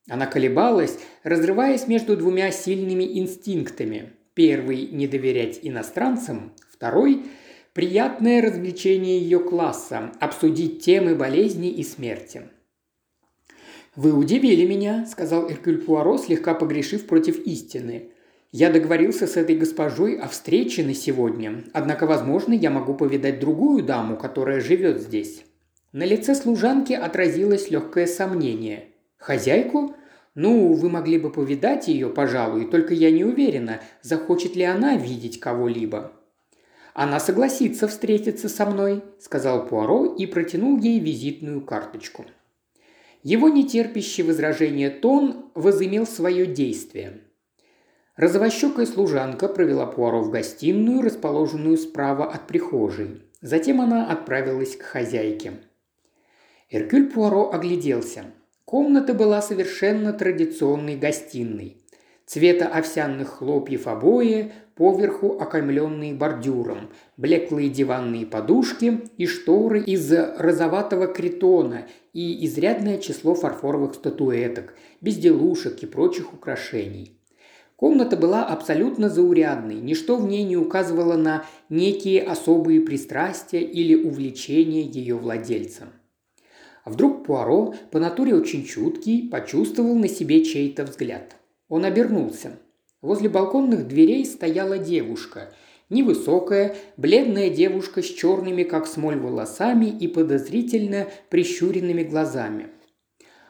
Она 0.08 0.26
колебалась, 0.26 0.98
разрываясь 1.24 1.88
между 1.88 2.16
двумя 2.16 2.52
сильными 2.52 3.18
инстинктами. 3.18 4.12
Первый– 4.34 4.86
не 4.92 5.08
доверять 5.08 5.58
иностранцам, 5.62 6.52
второй– 6.70 7.24
Приятное 7.76 8.40
развлечение 8.40 9.20
ее 9.20 9.38
класса– 9.38 10.10
обсудить 10.18 10.82
темы 10.82 11.14
болезни 11.14 11.68
и 11.68 11.82
смерти. 11.82 12.44
«Вы 13.94 14.14
удивили 14.14 14.64
меня»,– 14.64 15.04
сказал 15.10 15.50
Эркюль 15.50 15.82
Пуаро, 15.82 16.16
слегка 16.16 16.54
погрешив 16.54 17.06
против 17.06 17.38
истины. 17.40 18.12
«Я 18.58 18.70
договорился 18.70 19.26
с 19.26 19.36
этой 19.36 19.54
госпожой 19.54 20.18
о 20.18 20.28
встрече 20.28 20.82
на 20.82 20.94
сегодня, 20.94 21.64
однако, 21.74 22.06
возможно, 22.06 22.54
я 22.54 22.70
могу 22.70 22.94
повидать 22.94 23.38
другую 23.38 23.84
даму, 23.84 24.16
которая 24.16 24.62
живет 24.62 24.98
здесь». 24.98 25.44
На 25.92 26.04
лице 26.06 26.34
служанки 26.34 26.94
отразилось 26.94 27.70
легкое 27.70 28.06
сомнение. 28.06 28.94
«Хозяйку? 29.18 29.94
Ну, 30.34 30.72
вы 30.72 30.88
могли 30.88 31.18
бы 31.18 31.30
повидать 31.30 31.88
ее, 31.88 32.08
пожалуй, 32.08 32.70
только 32.70 32.94
я 32.94 33.10
не 33.10 33.24
уверена, 33.24 33.82
захочет 34.00 34.56
ли 34.56 34.62
она 34.62 34.96
видеть 34.96 35.38
кого-либо. 35.38 36.12
Она 36.94 37.20
согласится 37.20 37.86
встретиться 37.88 38.48
со 38.48 38.64
мной»,– 38.64 39.02
сказал 39.20 39.66
Пуаро 39.66 40.14
и 40.14 40.24
протянул 40.24 40.78
ей 40.78 40.98
визитную 40.98 41.60
карточку. 41.60 42.24
Его 43.22 43.50
нетерпящий 43.50 44.22
возражение 44.22 44.88
тон 44.88 45.50
возымел 45.54 46.06
свое 46.06 46.46
действие. 46.46 47.25
Розовощекая 48.16 48.86
служанка 48.86 49.46
провела 49.46 49.84
Пуаро 49.84 50.22
в 50.22 50.30
гостиную, 50.30 51.02
расположенную 51.02 51.76
справа 51.76 52.24
от 52.24 52.46
прихожей. 52.46 53.22
Затем 53.42 53.82
она 53.82 54.10
отправилась 54.10 54.74
к 54.74 54.82
хозяйке. 54.82 55.52
Эркюль 56.70 57.10
Пуаро 57.10 57.52
огляделся. 57.52 58.24
Комната 58.64 59.12
была 59.12 59.42
совершенно 59.42 60.14
традиционной 60.14 60.96
гостиной. 60.96 61.76
Цвета 62.24 62.66
овсяных 62.66 63.28
хлопьев 63.28 63.86
обои, 63.86 64.50
поверху 64.74 65.38
окаймленные 65.38 66.14
бордюром, 66.14 66.88
блеклые 67.18 67.68
диванные 67.68 68.24
подушки 68.24 69.02
и 69.18 69.26
шторы 69.26 69.82
из 69.82 70.10
розоватого 70.10 71.06
критона 71.06 71.86
и 72.14 72.46
изрядное 72.46 72.96
число 72.96 73.34
фарфоровых 73.34 73.94
статуэток, 73.94 74.74
безделушек 75.02 75.82
и 75.82 75.86
прочих 75.86 76.32
украшений. 76.32 77.15
Комната 77.76 78.16
была 78.16 78.44
абсолютно 78.44 79.08
заурядной, 79.08 79.76
ничто 79.76 80.16
в 80.16 80.26
ней 80.26 80.44
не 80.44 80.56
указывало 80.56 81.16
на 81.16 81.44
некие 81.68 82.22
особые 82.22 82.80
пристрастия 82.80 83.60
или 83.60 83.94
увлечения 83.94 84.82
ее 84.82 85.16
владельца. 85.16 85.84
А 86.84 86.90
вдруг 86.90 87.24
Пуаро, 87.24 87.74
по 87.90 87.98
натуре 87.98 88.34
очень 88.34 88.64
чуткий, 88.64 89.28
почувствовал 89.28 89.94
на 89.96 90.08
себе 90.08 90.44
чей-то 90.44 90.84
взгляд– 90.84 91.36
он 91.68 91.84
обернулся. 91.84 92.58
Возле 93.02 93.28
балконных 93.28 93.88
дверей 93.88 94.24
стояла 94.24 94.78
девушка. 94.78 95.52
Невысокая, 95.90 96.76
бледная 96.96 97.50
девушка 97.50 98.02
с 98.02 98.06
черными, 98.06 98.62
как 98.62 98.86
смоль, 98.86 99.18
волосами 99.18 99.86
и 99.86 100.08
подозрительно 100.08 101.08
прищуренными 101.28 102.02
глазами. 102.02 102.68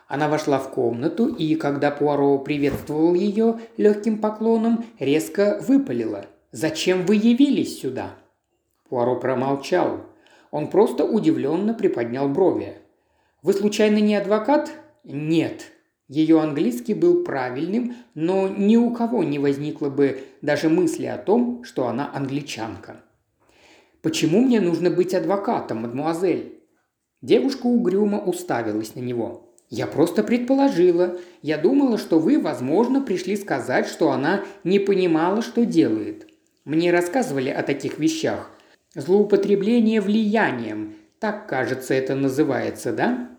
Она 0.06 0.28
вошла 0.28 0.58
в 0.58 0.70
комнату 0.70 1.26
и, 1.26 1.54
когда 1.56 1.90
Пуаро 1.90 2.38
приветствовал 2.38 3.14
ее 3.14 3.60
легким 3.76 4.18
поклоном, 4.18 4.84
резко 4.98 5.58
выпалила. 5.66 6.26
«Зачем 6.52 7.04
вы 7.04 7.16
явились 7.16 7.80
сюда?» 7.80 8.14
Пуаро 8.88 9.16
промолчал. 9.16 10.00
Он 10.50 10.68
просто 10.68 11.04
удивленно 11.04 11.74
приподнял 11.74 12.28
брови. 12.28 12.74
«Вы 13.42 13.52
случайно 13.52 13.98
не 13.98 14.14
адвокат?» 14.14 14.70
«Нет», 15.02 15.72
ее 16.08 16.40
английский 16.40 16.94
был 16.94 17.24
правильным, 17.24 17.96
но 18.14 18.48
ни 18.48 18.76
у 18.76 18.92
кого 18.92 19.24
не 19.24 19.40
возникло 19.40 19.88
бы 19.90 20.20
даже 20.40 20.68
мысли 20.68 21.06
о 21.06 21.18
том, 21.18 21.64
что 21.64 21.88
она 21.88 22.10
англичанка. 22.14 23.02
«Почему 24.02 24.40
мне 24.40 24.60
нужно 24.60 24.88
быть 24.90 25.14
адвокатом, 25.14 25.82
мадмуазель?» 25.82 26.62
Девушка 27.22 27.66
угрюмо 27.66 28.20
уставилась 28.20 28.94
на 28.94 29.00
него. 29.00 29.45
«Я 29.68 29.86
просто 29.86 30.22
предположила. 30.22 31.16
Я 31.42 31.58
думала, 31.58 31.98
что 31.98 32.18
вы, 32.18 32.40
возможно, 32.40 33.00
пришли 33.00 33.36
сказать, 33.36 33.88
что 33.88 34.10
она 34.12 34.42
не 34.64 34.78
понимала, 34.78 35.42
что 35.42 35.64
делает. 35.64 36.28
Мне 36.64 36.90
рассказывали 36.92 37.50
о 37.50 37.62
таких 37.62 37.98
вещах. 37.98 38.50
Злоупотребление 38.94 40.00
влиянием, 40.00 40.94
так, 41.18 41.48
кажется, 41.48 41.94
это 41.94 42.14
называется, 42.14 42.92
да? 42.92 43.30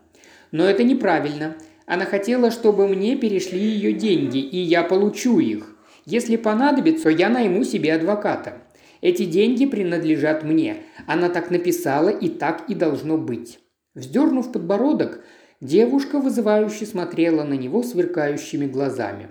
Но 0.50 0.64
это 0.64 0.82
неправильно. 0.82 1.56
Она 1.86 2.04
хотела, 2.04 2.50
чтобы 2.50 2.88
мне 2.88 3.16
перешли 3.16 3.60
ее 3.60 3.92
деньги, 3.92 4.38
и 4.38 4.58
я 4.58 4.82
получу 4.82 5.38
их. 5.38 5.76
Если 6.04 6.36
понадобится, 6.36 7.08
я 7.08 7.28
найму 7.28 7.64
себе 7.64 7.94
адвоката. 7.94 8.62
Эти 9.00 9.24
деньги 9.24 9.64
принадлежат 9.64 10.42
мне. 10.42 10.78
Она 11.06 11.28
так 11.28 11.50
написала, 11.50 12.08
и 12.08 12.28
так 12.28 12.64
и 12.68 12.74
должно 12.74 13.16
быть». 13.16 13.60
Вздернув 13.94 14.52
подбородок, 14.52 15.24
девушка 15.60 16.18
вызывающе 16.18 16.86
смотрела 16.86 17.44
на 17.44 17.54
него 17.54 17.82
сверкающими 17.82 18.66
глазами. 18.66 19.28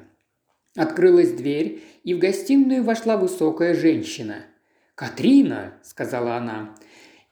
Открылась 0.76 1.32
дверь, 1.32 1.82
и 2.04 2.14
в 2.14 2.20
гостиную 2.20 2.84
вошла 2.84 3.18
высокая 3.18 3.74
женщина. 3.74 4.46
«Катрина!»– 4.96 5.74
сказала 5.84 6.36
она. 6.36 6.76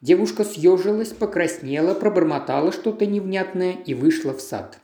Девушка 0.02 0.44
съежилась, 0.44 1.14
покраснела, 1.14 1.94
пробормотала 1.94 2.72
что-то 2.72 3.06
невнятное 3.06 3.74
и 3.86 3.94
вышла 3.94 4.34
в 4.34 4.42
сад. 4.42 4.80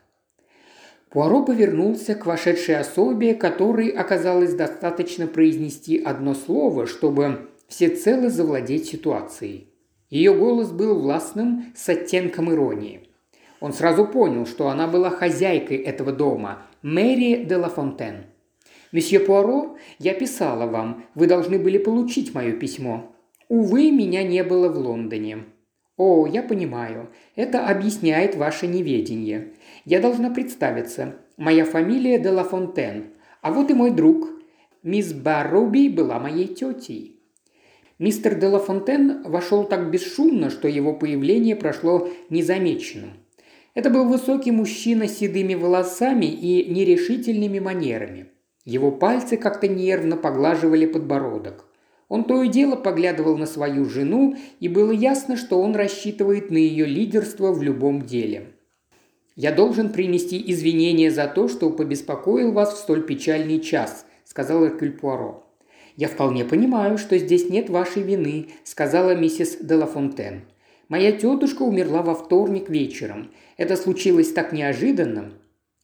Пуаро 1.10 1.44
повернулся 1.44 2.16
к 2.16 2.26
вошедшей 2.26 2.78
особе, 2.78 3.34
которой 3.34 3.90
оказалось 3.90 4.54
достаточно 4.54 5.28
произнести 5.28 6.02
одно 6.02 6.34
слово, 6.34 6.88
чтобы 6.88 7.50
всецело 7.68 8.30
завладеть 8.30 8.88
ситуацией. 8.88 9.68
Ее 10.10 10.34
голос 10.34 10.72
был 10.72 11.00
властным 11.00 11.74
с 11.76 11.88
оттенком 11.90 12.52
иронии. 12.52 13.11
Он 13.62 13.74
сразу 13.74 14.06
понял, 14.06 14.46
что 14.48 14.70
она 14.70 14.88
была 14.88 15.12
хозяйкой 15.12 15.78
этого 15.78 16.12
дома, 16.12 16.64
Мэри 16.82 17.46
де 17.46 17.56
ла 17.56 17.70
Фонтен. 17.70 18.26
«Месье 18.92 19.20
Пуаро, 19.20 19.78
я 20.00 20.14
писала 20.14 20.66
вам, 20.66 21.06
вы 21.16 21.28
должны 21.28 21.58
были 21.60 21.78
получить 21.78 22.34
мое 22.34 22.54
письмо. 22.54 23.16
Увы, 23.48 23.92
меня 23.92 24.24
не 24.24 24.44
было 24.44 24.68
в 24.68 24.78
Лондоне». 24.78 25.46
«О, 25.96 26.26
я 26.26 26.42
понимаю. 26.42 27.12
Это 27.36 27.68
объясняет 27.68 28.36
ваше 28.36 28.66
неведение. 28.66 29.54
Я 29.86 30.00
должна 30.02 30.32
представиться. 30.32 31.18
Моя 31.38 31.64
фамилия 31.64 32.18
де 32.18 32.32
Ла 32.32 32.44
Фонтен. 32.44 33.12
А 33.42 33.52
вот 33.52 33.70
и 33.70 33.76
мой 33.76 33.92
друг. 33.92 34.28
Мисс 34.82 35.14
Барруби 35.14 35.88
была 35.88 36.20
моей 36.20 36.48
тетей». 36.48 37.20
Мистер 38.00 38.40
де 38.40 38.48
Ла 38.48 38.58
Фонтен 38.58 39.22
вошел 39.22 39.66
так 39.66 39.92
бесшумно, 39.92 40.50
что 40.50 40.68
его 40.68 40.94
появление 40.94 41.56
прошло 41.56 42.10
незамеченным. 42.32 43.12
Это 43.74 43.90
был 43.90 44.08
высокий 44.08 44.52
мужчина 44.52 45.08
с 45.08 45.18
седыми 45.18 45.54
волосами 45.54 46.26
и 46.26 46.70
нерешительными 46.72 47.60
манерами. 47.60 48.28
Его 48.66 48.92
пальцы 48.92 49.38
как-то 49.38 49.68
нервно 49.68 50.18
поглаживали 50.18 50.86
подбородок. 50.86 51.66
Он 52.10 52.26
то 52.26 52.44
и 52.44 52.50
дело 52.50 52.76
поглядывал 52.76 53.38
на 53.38 53.46
свою 53.46 53.86
жену, 53.86 54.36
и 54.60 54.68
было 54.68 54.92
ясно, 54.92 55.38
что 55.38 55.62
он 55.62 55.76
рассчитывает 55.76 56.52
на 56.52 56.58
ее 56.58 56.86
лидерство 56.86 57.54
в 57.54 57.64
любом 57.64 58.02
деле. 58.02 58.52
«Я 59.38 59.54
должен 59.54 59.94
принести 59.94 60.44
извинения 60.52 61.10
за 61.10 61.28
то, 61.28 61.48
что 61.48 61.70
побеспокоил 61.70 62.52
вас 62.52 62.74
в 62.74 62.78
столь 62.78 63.04
печальный 63.04 63.62
час»,– 63.62 64.06
сказал 64.26 64.66
Эркюль 64.66 64.92
Пуаро. 64.92 65.46
«Я 65.96 66.10
вполне 66.10 66.44
понимаю, 66.44 66.98
что 66.98 67.18
здесь 67.18 67.50
нет 67.50 67.70
вашей 67.70 68.04
вины»,– 68.04 68.50
сказала 68.66 69.16
миссис 69.16 69.58
де 69.62 69.76
Ла 69.76 69.86
Фонтен. 69.86 70.42
«Моя 70.90 71.14
тетушка 71.14 71.62
умерла 71.62 72.02
во 72.02 72.14
вторник 72.14 72.70
вечером. 72.70 73.32
Это 73.62 73.78
случилось 73.78 74.34
так 74.34 74.54
неожиданно». 74.54 75.34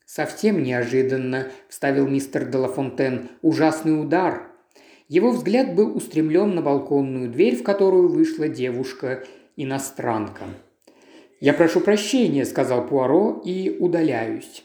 «Совсем 0.03 0.63
неожиданно»,– 0.63 1.51
вставил 1.69 2.07
мистер 2.07 2.49
де 2.49 2.57
Ла 2.57 2.69
Фонтен. 2.69 3.29
«Ужасный 3.43 4.01
удар. 4.01 4.47
Его 5.07 5.29
взгляд 5.29 5.75
был 5.75 5.95
устремлен 5.95 6.55
на 6.55 6.63
балконную 6.63 7.29
дверь, 7.29 7.55
в 7.55 7.61
которую 7.61 8.09
вышла 8.09 8.47
девушка-иностранка. 8.47 10.45
«Я 11.39 11.53
прошу 11.53 11.81
прощения»,– 11.81 12.45
сказал 12.47 12.87
Пуаро,– 12.87 13.43
«и 13.45 13.77
удаляюсь». 13.79 14.63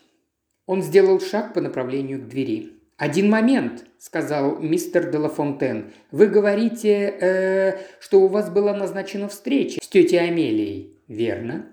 Он 0.65 0.81
сделал 0.83 1.21
шаг 1.21 1.53
по 1.53 1.61
направлению 1.61 2.19
к 2.19 2.29
двери. 2.29 2.73
«Один 2.97 3.29
момент»,– 3.29 3.85
сказал 3.99 4.59
мистер 4.59 5.11
де 5.11 5.19
Ла 5.19 5.29
Фонтен. 5.29 5.93
«Вы 6.13 6.29
говорите, 6.29 7.15
э, 7.21 7.79
что 8.01 8.23
у 8.23 8.29
вас 8.29 8.49
была 8.49 8.73
назначена 8.73 9.29
встреча 9.29 9.81
с 9.83 9.87
тетей 9.87 10.19
Амелией, 10.19 10.97
верно?» 11.09 11.67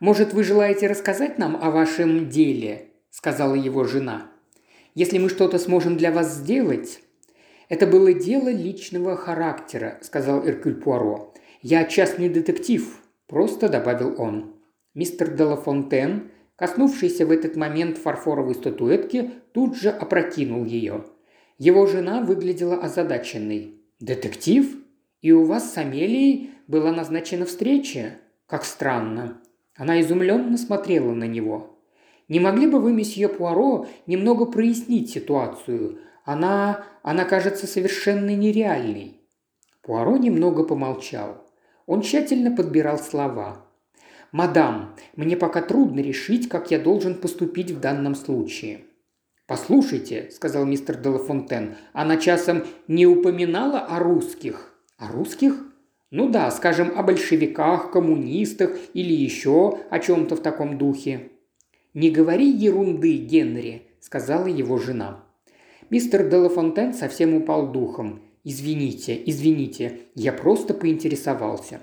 «Может, 0.00 0.32
вы 0.32 0.44
желаете 0.44 0.86
рассказать 0.86 1.38
нам 1.38 1.56
о 1.60 1.70
вашем 1.70 2.28
деле?»– 2.28 2.90
сказала 3.10 3.54
его 3.54 3.84
жена. 3.84 4.30
«Если 4.94 5.18
мы 5.18 5.28
что-то 5.28 5.58
сможем 5.58 5.96
для 5.96 6.12
вас 6.12 6.34
сделать, 6.34 7.00
«Это 7.68 7.86
было 7.86 8.14
дело 8.14 8.48
личного 8.48 9.14
характера»,– 9.16 9.98
сказал 10.00 10.46
Эркюль 10.46 10.76
Пуаро. 10.76 11.34
«Я 11.60 11.84
частный 11.84 12.28
детектив»,– 12.30 13.02
просто 13.26 13.68
добавил 13.68 14.14
он. 14.18 14.54
Мистер 14.94 15.34
Делафонтен, 15.34 16.30
коснувшийся 16.56 17.26
в 17.26 17.30
этот 17.30 17.56
момент 17.56 17.98
фарфоровой 17.98 18.54
статуэтки, 18.54 19.30
тут 19.52 19.76
же 19.76 19.90
опрокинул 19.90 20.64
ее. 20.64 21.04
Его 21.58 21.86
жена 21.86 22.22
выглядела 22.22 22.76
озадаченной. 22.76 23.74
«Детектив? 24.00 24.76
И 25.20 25.32
у 25.32 25.44
вас 25.44 25.72
с 25.72 25.76
Амелией 25.76 26.50
была 26.68 26.92
назначена 26.92 27.44
встреча? 27.44 28.14
Как 28.46 28.64
странно». 28.64 29.42
Она 29.78 30.00
изумленно 30.00 30.58
смотрела 30.58 31.12
на 31.12 31.24
него. 31.24 31.78
«Не 32.26 32.40
могли 32.40 32.66
бы 32.66 32.80
вы, 32.80 32.92
месье 32.92 33.28
Пуаро, 33.28 33.86
немного 34.06 34.44
прояснить 34.44 35.10
ситуацию? 35.10 36.00
Она... 36.24 36.84
она 37.02 37.24
кажется 37.24 37.66
совершенно 37.66 38.34
нереальной». 38.34 39.20
Пуаро 39.82 40.18
немного 40.18 40.64
помолчал. 40.64 41.46
Он 41.86 42.02
тщательно 42.02 42.54
подбирал 42.54 42.98
слова. 42.98 43.64
«Мадам, 44.32 44.96
мне 45.16 45.36
пока 45.36 45.62
трудно 45.62 46.00
решить, 46.00 46.48
как 46.48 46.70
я 46.70 46.78
должен 46.78 47.14
поступить 47.14 47.70
в 47.70 47.80
данном 47.80 48.14
случае». 48.14 48.80
«Послушайте»,– 49.46 50.30
сказал 50.32 50.66
мистер 50.66 50.96
Делафонтен,– 50.96 51.76
«она 51.94 52.18
часом 52.18 52.64
не 52.88 53.06
упоминала 53.06 53.78
о 53.78 54.00
русских». 54.00 54.74
«О 54.98 55.12
русских?» 55.12 55.67
«Ну 56.10 56.30
да, 56.30 56.50
скажем, 56.50 56.92
о 56.96 57.02
большевиках, 57.02 57.90
коммунистах 57.90 58.76
или 58.94 59.12
еще 59.12 59.78
о 59.90 59.98
чем-то 59.98 60.36
в 60.36 60.40
таком 60.40 60.78
духе». 60.78 61.30
«Не 61.92 62.10
говори 62.10 62.48
ерунды, 62.48 63.16
Генри»,– 63.16 63.82
сказала 64.00 64.46
его 64.46 64.78
жена. 64.78 65.24
Мистер 65.90 66.28
Делафонтен 66.28 66.94
совсем 66.94 67.34
упал 67.34 67.72
духом. 67.72 68.22
«Извините, 68.44 69.20
извините, 69.26 70.00
я 70.14 70.32
просто 70.32 70.74
поинтересовался». 70.74 71.80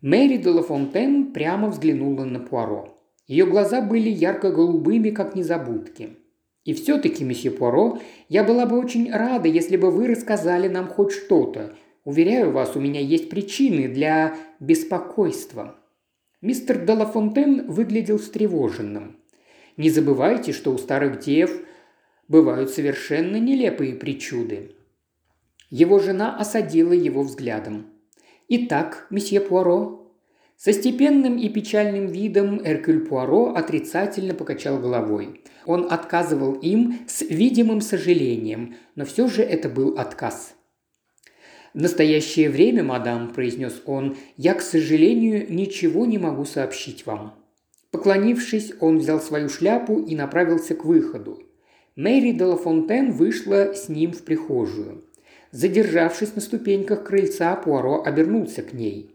Мэри 0.00 0.36
Делафонтен 0.38 1.32
прямо 1.32 1.68
взглянула 1.68 2.24
на 2.24 2.40
Пуаро. 2.40 2.98
Ее 3.28 3.46
глаза 3.46 3.80
были 3.80 4.08
ярко-голубыми, 4.08 5.10
как 5.10 5.36
незабудки. 5.36 6.16
«И 6.64 6.74
все-таки, 6.74 7.22
месье 7.22 7.52
Пуаро, 7.52 7.98
я 8.28 8.42
была 8.42 8.66
бы 8.66 8.78
очень 8.78 9.12
рада, 9.12 9.48
если 9.48 9.76
бы 9.76 9.92
вы 9.92 10.08
рассказали 10.08 10.66
нам 10.66 10.88
хоть 10.88 11.12
что-то. 11.12 11.76
Уверяю 12.04 12.50
вас, 12.50 12.76
у 12.76 12.80
меня 12.80 13.00
есть 13.00 13.28
причины 13.28 13.88
для 13.88 14.36
беспокойства». 14.60 15.76
Мистер 16.40 16.84
Делафонтен 16.84 17.70
выглядел 17.70 18.18
встревоженным. 18.18 19.16
«Не 19.76 19.90
забывайте, 19.90 20.52
что 20.52 20.72
у 20.72 20.78
старых 20.78 21.20
дев 21.20 21.62
бывают 22.32 22.70
совершенно 22.70 23.36
нелепые 23.36 23.94
причуды. 23.94 24.72
Его 25.68 25.98
жена 25.98 26.36
осадила 26.36 26.92
его 26.92 27.22
взглядом. 27.22 27.86
«Итак, 28.48 29.06
месье 29.10 29.40
Пуаро?» 29.40 29.98
Со 30.56 30.72
степенным 30.72 31.38
и 31.38 31.48
печальным 31.48 32.06
видом 32.06 32.60
Эркюль 32.64 33.00
Пуаро 33.00 33.54
отрицательно 33.54 34.32
покачал 34.32 34.78
головой. 34.78 35.42
Он 35.66 35.88
отказывал 35.90 36.54
им 36.54 37.00
с 37.06 37.20
видимым 37.22 37.80
сожалением, 37.80 38.76
но 38.94 39.04
все 39.04 39.26
же 39.28 39.42
это 39.42 39.68
был 39.68 39.98
отказ. 39.98 40.54
«В 41.74 41.80
настоящее 41.80 42.50
время, 42.50 42.82
мадам»,– 42.82 43.32
произнес 43.34 43.80
он,– 43.86 44.16
«я, 44.36 44.54
к 44.54 44.60
сожалению, 44.60 45.46
ничего 45.50 46.04
не 46.04 46.18
могу 46.18 46.44
сообщить 46.44 47.06
вам». 47.06 47.34
Поклонившись, 47.90 48.72
он 48.80 48.98
взял 48.98 49.20
свою 49.20 49.48
шляпу 49.48 49.98
и 49.98 50.14
направился 50.14 50.74
к 50.74 50.84
выходу. 50.84 51.42
Мэри 51.96 52.32
де 52.32 52.44
Лафонтен 52.44 53.12
вышла 53.12 53.74
с 53.74 53.88
ним 53.88 54.12
в 54.12 54.22
прихожую. 54.22 55.04
Задержавшись 55.50 56.34
на 56.34 56.40
ступеньках 56.40 57.04
крыльца, 57.04 57.54
Пуаро 57.56 58.02
обернулся 58.02 58.62
к 58.62 58.72
ней. 58.72 59.14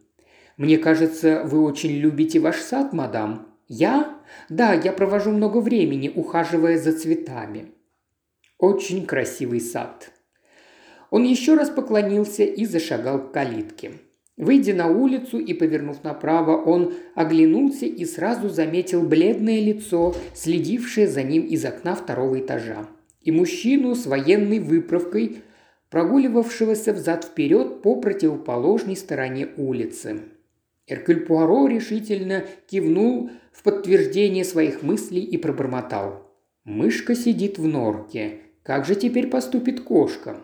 «Мне 0.57 0.77
кажется, 0.77 1.43
вы 1.45 1.61
очень 1.61 1.91
любите 1.91 2.39
ваш 2.39 2.57
сад, 2.57 2.93
мадам?» 2.93 3.47
«Я? 3.67 4.17
Да, 4.49 4.73
я 4.73 4.93
провожу 4.93 5.31
много 5.31 5.57
времени, 5.57 6.11
ухаживая 6.13 6.77
за 6.77 6.93
цветами». 6.93 7.71
«Очень 8.57 9.05
красивый 9.05 9.59
сад». 9.59 10.11
Он 11.09 11.23
еще 11.23 11.55
раз 11.55 11.69
поклонился 11.69 12.43
и 12.43 12.65
зашагал 12.65 13.19
к 13.19 13.31
калитке. 13.31 13.91
Выйдя 14.37 14.75
на 14.75 14.87
улицу 14.87 15.39
и 15.39 15.53
повернув 15.53 16.03
направо, 16.03 16.57
он 16.57 16.93
оглянулся 17.15 17.87
и 17.87 18.05
сразу 18.05 18.49
заметил 18.49 19.01
бледное 19.01 19.59
лицо, 19.59 20.15
следившее 20.35 21.07
за 21.07 21.23
ним 21.23 21.43
из 21.43 21.65
окна 21.65 21.95
второго 21.95 22.39
этажа, 22.39 22.87
и 23.21 23.31
мужчину 23.31 23.95
с 23.95 24.05
военной 24.05 24.59
выправкой, 24.59 25.41
прогуливавшегося 25.89 26.93
взад-вперед 26.93 27.81
по 27.81 27.99
противоположной 27.99 28.95
стороне 28.95 29.47
улицы. 29.57 30.19
Эркюль 30.85 31.25
Пуаро 31.25 31.67
решительно 31.67 32.45
кивнул 32.67 33.31
в 33.51 33.63
подтверждение 33.63 34.45
своих 34.45 34.83
мыслей 34.83 35.21
и 35.21 35.37
пробормотал. 35.37 36.31
«Мышка 36.63 37.15
сидит 37.15 37.57
в 37.57 37.65
норке. 37.65 38.41
Как 38.61 38.85
же 38.85 38.95
теперь 38.95 39.27
поступит 39.27 39.81
кошка?» 39.81 40.43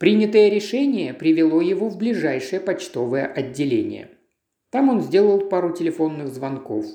Принятое 0.00 0.48
решение 0.48 1.12
привело 1.12 1.60
его 1.60 1.90
в 1.90 1.98
ближайшее 1.98 2.58
почтовое 2.58 3.26
отделение. 3.26 4.08
Там 4.70 4.88
он 4.88 5.02
сделал 5.02 5.40
пару 5.40 5.74
телефонных 5.74 6.28
звонков. 6.28 6.86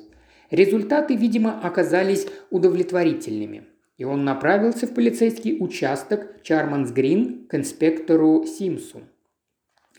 Результаты, 0.49 1.15
видимо, 1.15 1.59
оказались 1.61 2.25
удовлетворительными. 2.49 3.65
И 3.99 4.05
он 4.05 4.25
направился 4.25 4.87
в 4.87 4.95
полицейский 4.95 5.55
участок 5.59 6.41
Чарманс 6.41 6.89
Грин 6.89 7.45
к 7.47 7.53
инспектору 7.53 8.43
Симсу. 8.47 9.03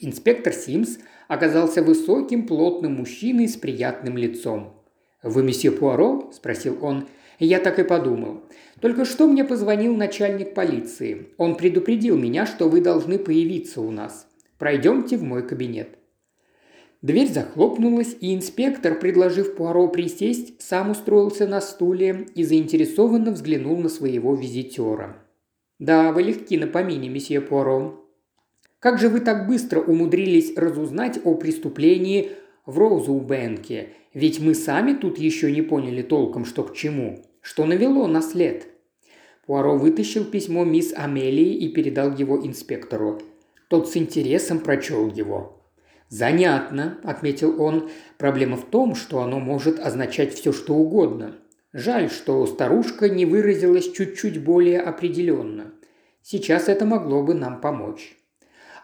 Инспектор 0.01 0.53
Симс 0.53 0.99
оказался 1.29 1.85
высоким, 1.85 2.45
плотным 2.49 2.95
мужчиной 2.95 3.47
с 3.47 3.57
приятным 3.57 4.17
лицом. 4.17 4.83
«Вы 5.23 5.45
месье 5.45 5.71
Пуаро?»– 5.71 6.33
спросил 6.35 6.85
он. 6.85 7.07
«Я 7.39 7.61
так 7.61 7.79
и 7.79 7.85
подумал. 7.85 8.43
Только 8.81 9.05
что 9.05 9.27
мне 9.27 9.45
позвонил 9.45 9.95
начальник 9.95 10.55
полиции. 10.55 11.29
Он 11.37 11.57
предупредил 11.57 12.17
меня, 12.17 12.47
что 12.47 12.69
вы 12.69 12.81
должны 12.81 13.19
появиться 13.19 13.81
у 13.81 13.91
нас. 13.91 14.27
Пройдемте 14.59 15.17
в 15.17 15.23
мой 15.23 15.47
кабинет». 15.47 15.99
Дверь 17.03 17.29
захлопнулась, 17.29 18.17
и 18.21 18.35
инспектор, 18.35 18.99
предложив 18.99 19.55
Пуаро 19.55 19.87
присесть, 19.89 20.61
сам 20.61 20.91
устроился 20.91 21.47
на 21.47 21.61
стуле 21.61 22.27
и 22.35 22.43
заинтересованно 22.43 23.33
взглянул 23.33 23.77
на 23.77 23.89
своего 23.89 24.35
визитера. 24.35 25.23
«Да, 25.79 26.11
вы 26.13 26.23
легки 26.23 26.57
на 26.57 26.67
помине, 26.67 27.09
месье 27.09 27.41
Пуаро». 27.41 28.03
Как 28.79 28.99
же 28.99 29.09
вы 29.09 29.21
так 29.21 29.47
быстро 29.47 29.81
умудрились 29.81 30.57
разузнать 30.57 31.19
о 31.25 31.35
преступлении 31.35 32.31
в 32.67 32.79
Роузубенке? 32.79 33.89
Ведь 34.15 34.41
мы 34.41 34.55
сами 34.55 34.93
тут 34.93 35.19
еще 35.19 35.51
не 35.51 35.63
поняли 35.63 36.03
толком, 36.03 36.45
что 36.45 36.63
к 36.63 36.75
чему. 36.75 37.23
Что 37.47 37.65
навело 37.65 38.09
на 38.09 38.23
след?» 38.23 38.67
Пуаро 39.47 39.79
вытащил 39.79 40.25
письмо 40.25 40.65
мисс 40.65 40.93
Амелии 40.93 41.55
и 41.55 41.69
передал 41.69 42.13
его 42.13 42.45
инспектору. 42.45 43.23
Тот 43.69 43.89
с 43.89 43.97
интересом 43.97 44.59
прочел 44.59 45.09
его. 45.09 45.63
«Занятно»,– 46.09 46.99
отметил 47.05 47.63
он. 47.63 47.89
«Проблема 48.19 48.57
в 48.57 48.65
том, 48.65 48.97
что 48.97 49.21
оно 49.21 49.39
может 49.39 49.79
означать 49.79 50.35
все, 50.35 50.53
что 50.53 50.75
угодно. 50.75 51.37
Жаль, 51.73 52.11
что 52.11 52.45
старушка 52.47 53.09
не 53.09 53.25
выразилась 53.27 53.93
чуть-чуть 53.93 54.43
более 54.43 54.81
определенно. 54.81 55.73
Сейчас 56.23 56.69
это 56.69 56.85
могло 56.85 57.23
бы 57.23 57.35
нам 57.35 57.61
помочь. 57.61 58.17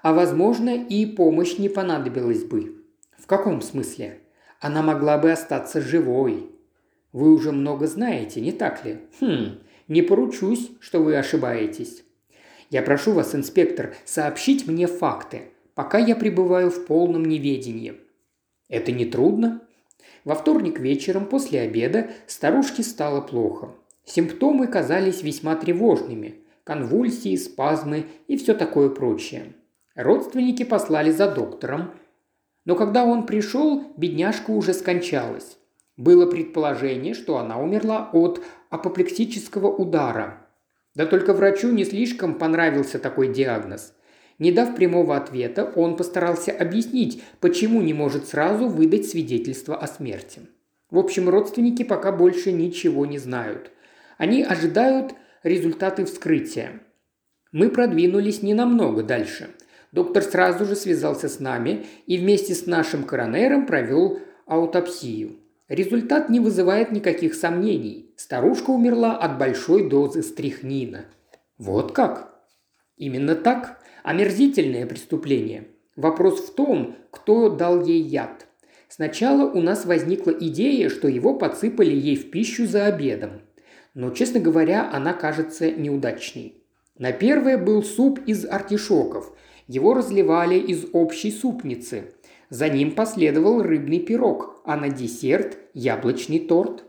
А 0.03 0.13
возможно, 0.13 0.71
и 0.71 1.05
помощь 1.05 1.59
не 1.59 1.69
понадобилась 1.69 2.45
бы. 2.45 2.77
В 3.19 3.27
каком 3.27 3.61
смысле? 3.61 4.21
Она 4.61 4.83
могла 4.83 5.19
бы 5.19 5.33
остаться 5.33 5.81
живой. 5.81 6.52
Вы 7.13 7.33
уже 7.33 7.53
много 7.53 7.87
знаете, 7.87 8.41
не 8.41 8.53
так 8.53 8.85
ли? 8.85 8.99
Хм, 9.21 9.59
не 9.89 10.03
поручусь, 10.03 10.71
что 10.81 11.01
вы 11.03 11.17
ошибаетесь. 11.17 12.05
Я 12.71 12.83
прошу 12.83 13.13
вас, 13.13 13.35
инспектор, 13.35 13.95
сообщить 14.07 14.67
мне 14.67 14.87
факты, 14.87 15.51
пока 15.75 15.99
я 15.99 16.17
пребываю 16.17 16.71
в 16.71 16.87
полном 16.87 17.27
неведении. 17.27 17.95
Это 18.69 18.93
не 18.93 19.05
трудно. 19.05 19.61
Во 20.25 20.35
вторник 20.35 20.81
вечером 20.81 21.27
после 21.27 21.61
обеда 21.61 22.11
старушке 22.27 22.83
стало 22.83 23.21
плохо. 23.21 23.75
Симптомы 24.05 24.67
казались 24.67 25.23
весьма 25.23 25.55
тревожными. 25.57 26.37
Конвульсии, 26.65 27.37
спазмы 27.37 28.07
и 28.29 28.39
все 28.39 28.55
такое 28.55 28.89
прочее. 28.89 29.53
Родственники 29.95 30.63
послали 30.63 31.11
за 31.11 31.31
доктором. 31.31 31.91
Но 32.65 32.77
когда 32.77 33.05
он 33.05 33.27
пришел, 33.27 33.93
бедняжка 33.97 34.53
уже 34.53 34.73
скончалась. 34.73 35.59
Было 35.97 36.27
предположение, 36.27 37.15
что 37.15 37.39
она 37.39 37.61
умерла 37.61 38.09
от 38.13 38.43
апоплексического 38.71 39.69
удара. 39.69 40.47
Да 40.95 41.07
только 41.07 41.33
врачу 41.35 41.71
не 41.71 41.85
слишком 41.85 42.35
понравился 42.35 42.99
такой 42.99 43.33
диагноз. 43.33 43.95
Не 44.39 44.53
дав 44.53 44.75
прямого 44.75 45.17
ответа, 45.17 45.71
он 45.77 45.97
постарался 45.97 46.53
объяснить, 46.53 47.23
почему 47.41 47.83
не 47.83 47.95
может 47.95 48.27
сразу 48.27 48.69
выдать 48.69 49.07
свидетельство 49.07 49.77
о 49.77 49.87
смерти. 49.87 50.41
В 50.91 50.99
общем, 50.99 51.29
родственники 51.29 51.83
пока 51.85 52.13
больше 52.13 52.53
ничего 52.53 53.07
не 53.07 53.19
знают. 53.19 53.71
Они 54.19 54.43
ожидают 54.43 55.15
результаты 55.43 56.05
вскрытия. 56.05 56.83
Мы 57.53 57.69
продвинулись 57.69 58.43
не 58.43 58.55
намного 58.55 59.03
дальше. 59.03 59.51
Доктор 59.93 60.23
сразу 60.23 60.65
же 60.65 60.75
связался 60.75 61.29
с 61.29 61.39
нами 61.39 61.87
и 62.07 62.17
вместе 62.17 62.55
с 62.55 62.67
нашим 62.67 63.05
коронером 63.05 63.67
провел 63.67 64.21
аутопсию. 64.47 65.42
Результат 65.69 66.29
не 66.29 66.41
вызывает 66.41 66.93
никаких 66.93 67.35
сомнений. 67.35 68.13
Старушка 68.17 68.71
умерла 68.71 69.17
от 69.17 69.39
большой 69.39 69.89
дозы 69.89 70.23
стрихнина. 70.23 71.07
Вот 71.59 71.93
как? 71.93 72.43
Именно 72.97 73.37
так. 73.37 73.81
Омерзительное 74.03 74.87
преступление. 74.87 75.69
Вопрос 75.97 76.41
в 76.41 76.55
том, 76.55 76.97
кто 77.11 77.49
дал 77.49 77.85
ей 77.85 78.03
яд. 78.03 78.47
Сначала 78.89 79.51
у 79.51 79.63
нас 79.63 79.87
возникла 79.87 80.33
идея, 80.33 80.89
что 80.89 81.09
его 81.09 81.35
подсыпали 81.35 81.95
ей 81.95 82.17
в 82.17 82.31
пищу 82.31 82.67
за 82.67 82.87
обедом. 82.87 83.41
Но, 83.95 84.11
честно 84.11 84.41
говоря, 84.41 84.91
она 84.93 85.13
кажется 85.15 85.71
неудачной. 85.71 86.63
На 86.99 87.13
первое 87.13 87.57
был 87.57 87.83
суп 87.83 88.21
из 88.27 88.45
артишоков. 88.45 89.33
Его 89.67 89.95
разливали 89.95 90.57
из 90.57 90.87
общей 90.93 91.31
супницы. 91.31 92.13
За 92.51 92.69
ним 92.69 92.93
последовал 92.93 93.63
рыбный 93.63 94.01
пирог, 94.01 94.52
а 94.65 94.77
на 94.77 94.89
десерт– 94.89 95.59
яблочный 95.75 96.41
торт. 96.41 96.85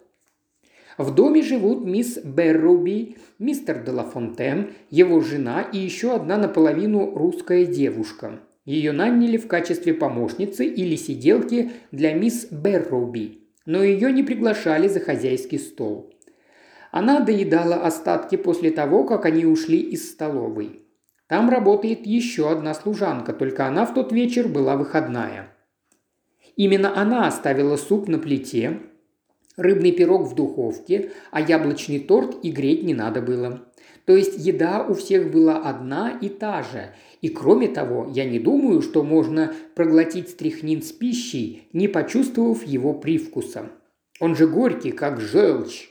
В 0.98 1.14
доме 1.14 1.42
живут 1.42 1.86
мисс 1.86 2.20
Берруби, 2.24 3.18
мистер 3.40 3.84
Делафонтен, 3.84 4.74
его 4.90 5.22
жена 5.22 5.62
и 5.62 5.78
еще 5.78 6.16
одна 6.16 6.38
наполовину 6.38 7.16
русская 7.16 7.66
девушка. 7.66 8.40
Ее 8.66 8.92
наняли 8.92 9.38
в 9.38 9.48
качестве 9.48 9.94
помощницы 9.94 10.66
или 10.66 10.96
сиделки 10.96 11.72
для 11.92 12.14
мисс 12.14 12.48
Берруби, 12.52 13.48
но 13.66 13.84
ее 13.84 14.12
не 14.12 14.24
приглашали 14.24 14.88
за 14.88 15.00
хозяйский 15.00 15.60
стол. 15.60 16.14
Она 16.92 17.22
доедала 17.22 17.78
остатки 17.78 18.36
после 18.36 18.70
того, 18.70 19.04
как 19.04 19.26
они 19.26 19.46
ушли 19.46 19.80
из 19.80 20.12
столовой. 20.12 20.84
Там 21.26 21.50
работает 21.50 22.06
еще 22.06 22.52
одна 22.52 22.76
служанка, 22.76 23.34
только 23.34 23.66
она 23.66 23.88
в 23.88 23.96
тот 23.96 24.12
вечер 24.12 24.48
была 24.48 24.78
выходная. 24.78 25.53
Именно 26.56 27.00
она 27.00 27.28
оставила 27.28 27.78
суп 27.78 28.08
на 28.08 28.20
плите, 28.20 28.80
рыбный 29.58 29.92
пирог 29.92 30.28
в 30.28 30.36
духовке, 30.36 31.12
а 31.32 31.42
яблочный 31.42 32.00
торт 32.00 32.38
и 32.44 32.52
греть 32.52 32.84
не 32.84 32.94
надо 32.94 33.22
было. 33.22 33.62
То 34.06 34.16
есть 34.16 34.38
еда 34.38 34.86
у 34.88 34.94
всех 34.94 35.32
была 35.32 35.58
одна 35.58 36.18
и 36.22 36.28
та 36.28 36.62
же. 36.62 36.94
И 37.22 37.30
кроме 37.30 37.70
того, 37.70 38.10
я 38.14 38.26
не 38.26 38.38
думаю, 38.38 38.82
что 38.82 39.04
можно 39.04 39.54
проглотить 39.76 40.30
стряхнин 40.30 40.82
с 40.82 40.92
пищей, 40.92 41.70
не 41.72 41.88
почувствовав 41.88 42.64
его 42.64 42.94
привкуса. 42.94 43.72
Он 44.20 44.36
же 44.36 44.48
горький, 44.48 44.92
как 44.92 45.22
желчь. 45.22 45.90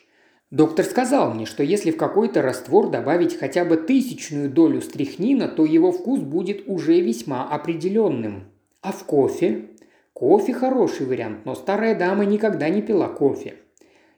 Доктор 0.51 0.85
сказал 0.85 1.33
мне, 1.33 1.46
что 1.46 1.62
если 1.62 1.90
в 1.90 1.96
какой-то 1.96 2.42
раствор 2.42 2.90
добавить 2.90 3.38
хотя 3.38 3.64
бы 3.64 3.79
тысячную 3.79 4.51
долю 4.51 4.83
стряхнина, 4.83 5.48
то 5.48 5.64
его 5.64 5.90
вкус 5.92 6.20
будет 6.20 6.64
уже 6.66 7.01
весьма 7.01 7.48
определенным. 7.48 8.44
А 8.83 8.92
в 8.92 9.05
кофе? 9.05 9.70
Кофе 10.12 10.53
хороший 10.53 11.07
вариант, 11.07 11.44
но 11.44 11.55
старая 11.55 11.94
дама 11.94 12.25
никогда 12.25 12.68
не 12.68 12.83
пила 12.83 13.09
кофе. 13.09 13.55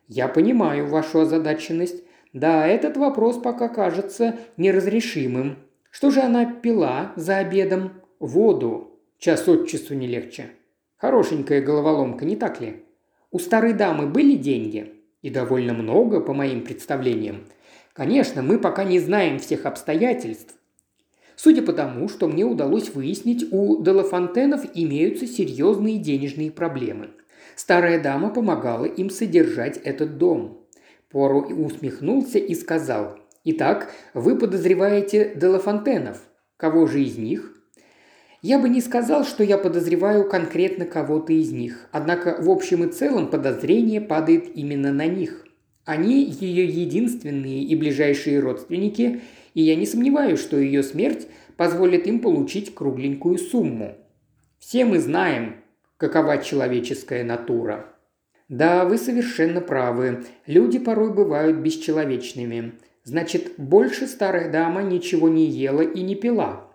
Я 0.08 0.28
понимаю 0.28 0.88
вашу 0.88 1.20
озадаченность. 1.20 2.02
Да, 2.32 2.66
этот 2.66 2.96
вопрос 2.96 3.38
пока 3.38 3.68
кажется 3.68 4.36
неразрешимым. 4.56 5.56
Что 5.90 6.10
же 6.10 6.20
она 6.20 6.44
пила 6.46 7.12
за 7.16 7.38
обедом? 7.38 7.92
Воду. 8.18 8.98
Час 9.18 9.48
от 9.48 9.68
часу 9.68 9.94
не 9.94 10.06
легче. 10.06 10.46
Хорошенькая 10.96 11.62
головоломка, 11.62 12.24
не 12.24 12.36
так 12.36 12.60
ли? 12.60 12.84
У 13.30 13.38
старой 13.38 13.72
дамы 13.72 14.06
были 14.06 14.34
деньги? 14.34 14.94
И 15.22 15.30
довольно 15.30 15.72
много, 15.72 16.20
по 16.20 16.34
моим 16.34 16.64
представлениям. 16.64 17.44
Конечно, 17.92 18.42
мы 18.42 18.58
пока 18.58 18.84
не 18.84 18.98
знаем 18.98 19.38
всех 19.38 19.66
обстоятельств, 19.66 20.54
Судя 21.36 21.62
по 21.62 21.72
тому, 21.72 22.08
что 22.08 22.28
мне 22.28 22.44
удалось 22.44 22.94
выяснить, 22.94 23.46
у 23.50 23.82
Делафонтенов 23.82 24.64
имеются 24.74 25.26
серьезные 25.26 25.98
денежные 25.98 26.50
проблемы. 26.50 27.10
Старая 27.56 28.02
дама 28.02 28.30
помогала 28.30 28.84
им 28.84 29.10
содержать 29.10 29.78
этот 29.78 30.18
дом. 30.18 30.66
Поро 31.10 31.40
усмехнулся 31.40 32.38
и 32.38 32.54
сказал, 32.54 33.18
«Итак, 33.44 33.92
вы 34.14 34.36
подозреваете 34.38 35.34
Делафонтенов. 35.34 36.20
Кого 36.56 36.86
же 36.86 37.02
из 37.02 37.18
них?» 37.18 37.54
Я 38.42 38.58
бы 38.58 38.68
не 38.68 38.82
сказал, 38.82 39.24
что 39.24 39.42
я 39.42 39.56
подозреваю 39.56 40.28
конкретно 40.28 40.84
кого-то 40.84 41.32
из 41.32 41.50
них, 41.50 41.88
однако 41.92 42.36
в 42.38 42.50
общем 42.50 42.84
и 42.84 42.92
целом 42.92 43.28
подозрение 43.28 44.02
падает 44.02 44.54
именно 44.54 44.92
на 44.92 45.06
них. 45.06 45.46
Они 45.86 46.24
ее 46.24 46.66
единственные 46.66 47.62
и 47.62 47.74
ближайшие 47.74 48.40
родственники, 48.40 49.22
и 49.54 49.62
я 49.62 49.76
не 49.76 49.86
сомневаюсь, 49.86 50.40
что 50.40 50.58
ее 50.58 50.82
смерть 50.82 51.28
позволит 51.56 52.06
им 52.06 52.20
получить 52.20 52.74
кругленькую 52.74 53.38
сумму. 53.38 53.96
Все 54.58 54.84
мы 54.84 54.98
знаем, 54.98 55.56
какова 55.96 56.38
человеческая 56.38 57.24
натура. 57.24 57.94
Да, 58.48 58.84
вы 58.84 58.98
совершенно 58.98 59.60
правы. 59.60 60.24
Люди 60.46 60.78
порой 60.78 61.14
бывают 61.14 61.58
бесчеловечными. 61.58 62.74
Значит, 63.04 63.54
больше 63.56 64.06
старая 64.06 64.50
дама 64.50 64.82
ничего 64.82 65.28
не 65.28 65.46
ела 65.46 65.82
и 65.82 66.02
не 66.02 66.14
пила. 66.14 66.70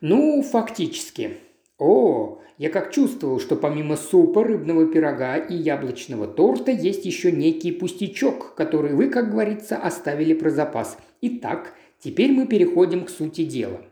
Ну, 0.00 0.42
фактически. 0.42 1.38
О, 1.78 2.40
я 2.58 2.70
как 2.70 2.90
чувствовал, 2.90 3.38
что 3.38 3.54
помимо 3.54 3.96
супа, 3.96 4.42
рыбного 4.42 4.86
пирога 4.86 5.36
и 5.36 5.54
яблочного 5.54 6.26
торта 6.26 6.70
есть 6.70 7.04
еще 7.04 7.30
некий 7.30 7.70
пустячок, 7.70 8.54
который 8.54 8.94
вы, 8.94 9.10
как 9.10 9.30
говорится, 9.30 9.76
оставили 9.76 10.32
про 10.32 10.50
запас. 10.50 10.96
Итак, 11.20 11.74
теперь 11.98 12.32
мы 12.32 12.46
переходим 12.46 13.04
к 13.04 13.10
сути 13.10 13.44
дела. 13.44 13.82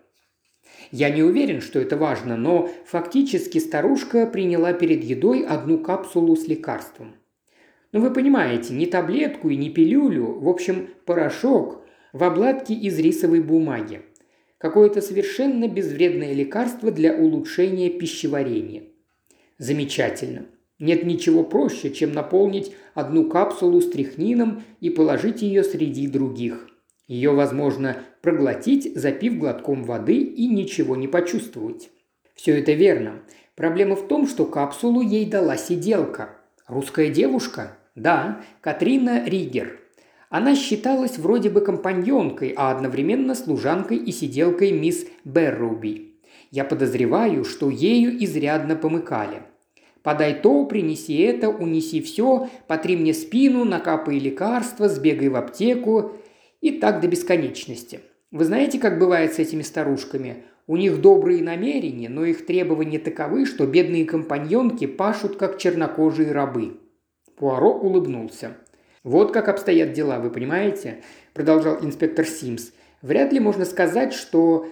Я 0.90 1.10
не 1.10 1.22
уверен, 1.22 1.60
что 1.60 1.78
это 1.78 1.98
важно, 1.98 2.36
но 2.36 2.70
фактически 2.86 3.58
старушка 3.58 4.26
приняла 4.26 4.72
перед 4.72 5.04
едой 5.04 5.44
одну 5.44 5.78
капсулу 5.78 6.34
с 6.34 6.48
лекарством. 6.48 7.16
Ну, 7.92 8.00
вы 8.00 8.10
понимаете, 8.12 8.72
не 8.72 8.86
таблетку 8.86 9.50
и 9.50 9.56
не 9.56 9.70
пилюлю, 9.70 10.38
в 10.40 10.48
общем, 10.48 10.88
порошок 11.04 11.82
в 12.12 12.24
обладке 12.24 12.72
из 12.74 12.98
рисовой 12.98 13.40
бумаги– 13.40 14.02
какое-то 14.64 15.02
совершенно 15.02 15.68
безвредное 15.68 16.32
лекарство 16.32 16.90
для 16.90 17.14
улучшения 17.14 17.90
пищеварения. 17.90 18.84
Замечательно. 19.58 20.46
Нет 20.78 21.04
ничего 21.04 21.44
проще, 21.44 21.90
чем 21.90 22.14
наполнить 22.14 22.72
одну 22.94 23.28
капсулу 23.28 23.82
стрихнином 23.82 24.62
и 24.80 24.88
положить 24.88 25.42
ее 25.42 25.64
среди 25.64 26.08
других. 26.08 26.66
Ее 27.06 27.32
возможно 27.32 27.98
проглотить, 28.22 28.96
запив 28.96 29.36
глотком 29.36 29.84
воды 29.84 30.16
и 30.16 30.46
ничего 30.46 30.96
не 30.96 31.08
почувствовать. 31.08 31.90
Все 32.34 32.58
это 32.58 32.72
верно. 32.72 33.20
Проблема 33.56 33.96
в 33.96 34.08
том, 34.08 34.26
что 34.26 34.46
капсулу 34.46 35.02
ей 35.02 35.26
дала 35.26 35.58
сиделка. 35.58 36.38
Русская 36.66 37.10
девушка? 37.10 37.76
Да, 37.94 38.40
Катрина 38.62 39.26
Ригер. 39.26 39.83
Она 40.34 40.56
считалась 40.56 41.16
вроде 41.16 41.48
бы 41.48 41.60
компаньонкой, 41.60 42.54
а 42.56 42.72
одновременно 42.72 43.36
служанкой 43.36 43.98
и 43.98 44.10
сиделкой 44.10 44.72
мисс 44.72 45.06
Берруби. 45.24 46.16
Я 46.50 46.64
подозреваю, 46.64 47.44
что 47.44 47.70
ею 47.70 48.12
изрядно 48.24 48.74
помыкали. 48.74 49.42
Подай 50.02 50.34
то, 50.34 50.64
принеси 50.66 51.18
это, 51.18 51.50
унеси 51.50 52.02
все, 52.02 52.48
потри 52.66 52.96
мне 52.96 53.14
спину, 53.14 53.64
накапай 53.64 54.18
лекарства, 54.18 54.88
сбегай 54.88 55.28
в 55.28 55.36
аптеку. 55.36 56.14
И 56.60 56.80
так 56.80 57.00
до 57.00 57.06
бесконечности. 57.06 58.00
Вы 58.32 58.44
знаете, 58.44 58.80
как 58.80 58.98
бывает 58.98 59.34
с 59.34 59.38
этими 59.38 59.62
старушками? 59.62 60.42
У 60.66 60.76
них 60.76 61.00
добрые 61.00 61.44
намерения, 61.44 62.08
но 62.08 62.24
их 62.24 62.44
требования 62.44 62.98
таковы, 62.98 63.46
что 63.46 63.68
бедные 63.68 64.04
компаньонки 64.04 64.88
пашут, 64.88 65.36
как 65.36 65.58
чернокожие 65.58 66.32
рабы. 66.32 66.80
Пуаро 67.36 67.70
улыбнулся. 67.70 68.56
«Вот 69.04 69.32
как 69.32 69.48
обстоят 69.48 69.92
дела, 69.92 70.18
вы 70.18 70.30
понимаете?»– 70.30 71.02
продолжал 71.34 71.84
инспектор 71.84 72.26
Симс. 72.26 72.72
«Вряд 73.02 73.32
ли 73.34 73.38
можно 73.38 73.66
сказать, 73.66 74.14
что 74.14 74.66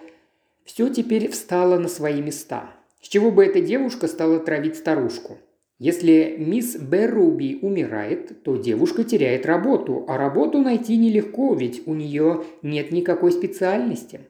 все 0.64 0.88
теперь 0.88 1.30
встало 1.30 1.78
на 1.78 1.88
свои 1.88 2.22
места. 2.22 2.70
С 3.02 3.08
чего 3.08 3.30
бы 3.30 3.44
эта 3.44 3.60
девушка 3.60 4.08
стала 4.08 4.40
травить 4.40 4.76
старушку? 4.76 5.36
Если 5.78 6.36
мисс 6.38 6.76
Берруби 6.76 7.58
умирает, 7.60 8.42
то 8.44 8.56
девушка 8.56 9.04
теряет 9.04 9.44
работу, 9.44 10.04
а 10.08 10.16
работу 10.16 10.58
найти 10.58 10.96
нелегко, 10.96 11.54
ведь 11.54 11.86
у 11.86 11.94
нее 11.94 12.44
нет 12.62 12.92
никакой 12.92 13.32
специальности. 13.32 14.20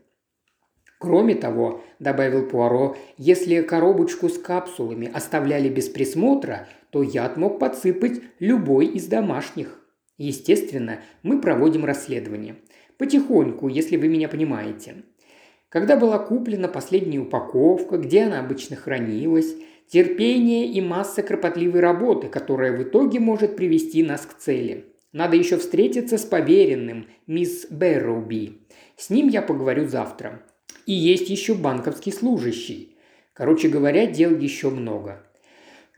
Кроме 0.99 1.35
того, 1.35 1.83
добавил 1.99 2.49
Пуаро, 2.49 2.97
если 3.19 3.61
коробочку 3.61 4.29
с 4.31 4.39
капсулами 4.39 5.11
оставляли 5.13 5.69
без 5.69 5.89
присмотра, 5.89 6.67
то 6.91 7.03
яд 7.03 7.37
мог 7.37 7.59
подсыпать 7.59 8.21
любой 8.39 8.87
из 8.87 9.07
домашних. 9.07 9.82
Естественно, 10.23 11.01
мы 11.25 11.41
проводим 11.41 11.85
расследование. 11.85 12.55
Потихоньку, 12.97 13.67
если 13.67 13.97
вы 13.97 14.07
меня 14.07 14.29
понимаете. 14.29 15.03
Когда 15.69 15.97
была 15.97 16.21
куплена 16.21 16.69
последняя 16.69 17.19
упаковка, 17.19 17.99
где 17.99 18.23
она 18.23 18.39
обычно 18.39 18.77
хранилась, 18.77 19.53
терпение 19.89 20.67
и 20.69 20.81
масса 20.81 21.25
кропотливой 21.25 21.81
работы, 21.81 22.29
которая 22.29 22.71
в 22.71 22.85
итоге 22.85 23.19
может 23.19 23.57
привести 23.57 24.05
нас 24.05 24.25
к 24.25 24.39
цели. 24.39 24.85
Надо 25.11 25.35
еще 25.35 25.57
встретиться 25.57 26.19
с 26.19 26.25
поверенным, 26.25 27.09
мисс 27.27 27.67
Бэрроуби. 27.69 28.61
С 28.97 29.11
ним 29.11 29.27
я 29.27 29.43
поговорю 29.43 29.89
завтра. 29.89 30.41
И 30.87 30.93
есть 30.93 31.31
еще 31.31 31.55
банковский 31.55 32.13
служащий. 32.13 32.97
Короче 33.33 33.69
говоря, 33.69 34.07
дел 34.07 34.39
еще 34.39 34.71
много. 34.71 35.27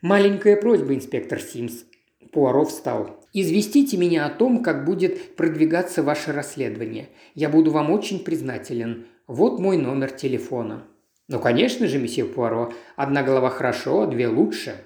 Маленькая 0.01 0.57
просьба, 0.57 0.95
инспектор 0.95 1.39
Симс. 1.39 1.85
Пуаро 2.33 2.65
встал. 2.65 3.24
«Известите 3.35 3.99
меня 3.99 4.25
о 4.25 4.31
том, 4.31 4.63
как 4.63 4.87
будет 4.87 5.37
продвигаться 5.37 6.03
ваше 6.03 6.33
расследование. 6.33 7.11
Я 7.35 7.51
буду 7.51 7.71
вам 7.71 7.91
очень 7.91 8.25
признателен. 8.25 9.05
Вот 9.27 9.59
мой 9.59 9.77
номер 9.77 10.11
телефона». 10.11 10.85
«Ну, 11.29 11.39
конечно 11.41 11.87
же, 11.87 11.99
месье 11.99 12.25
Пуаро, 12.25 12.73
одна 12.97 13.23
голова 13.23 13.51
хорошо, 13.51 14.07
две 14.07 14.29
лучше». 14.29 14.77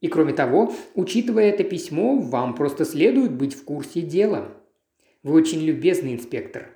И 0.00 0.08
кроме 0.08 0.32
того, 0.32 0.72
учитывая 0.94 1.50
это 1.50 1.64
письмо, 1.64 2.18
вам 2.18 2.54
просто 2.54 2.84
следует 2.84 3.32
быть 3.32 3.54
в 3.54 3.64
курсе 3.64 4.00
дела. 4.00 4.48
Вы 5.22 5.34
очень 5.34 5.60
любезный 5.60 6.14
инспектор. 6.14 6.68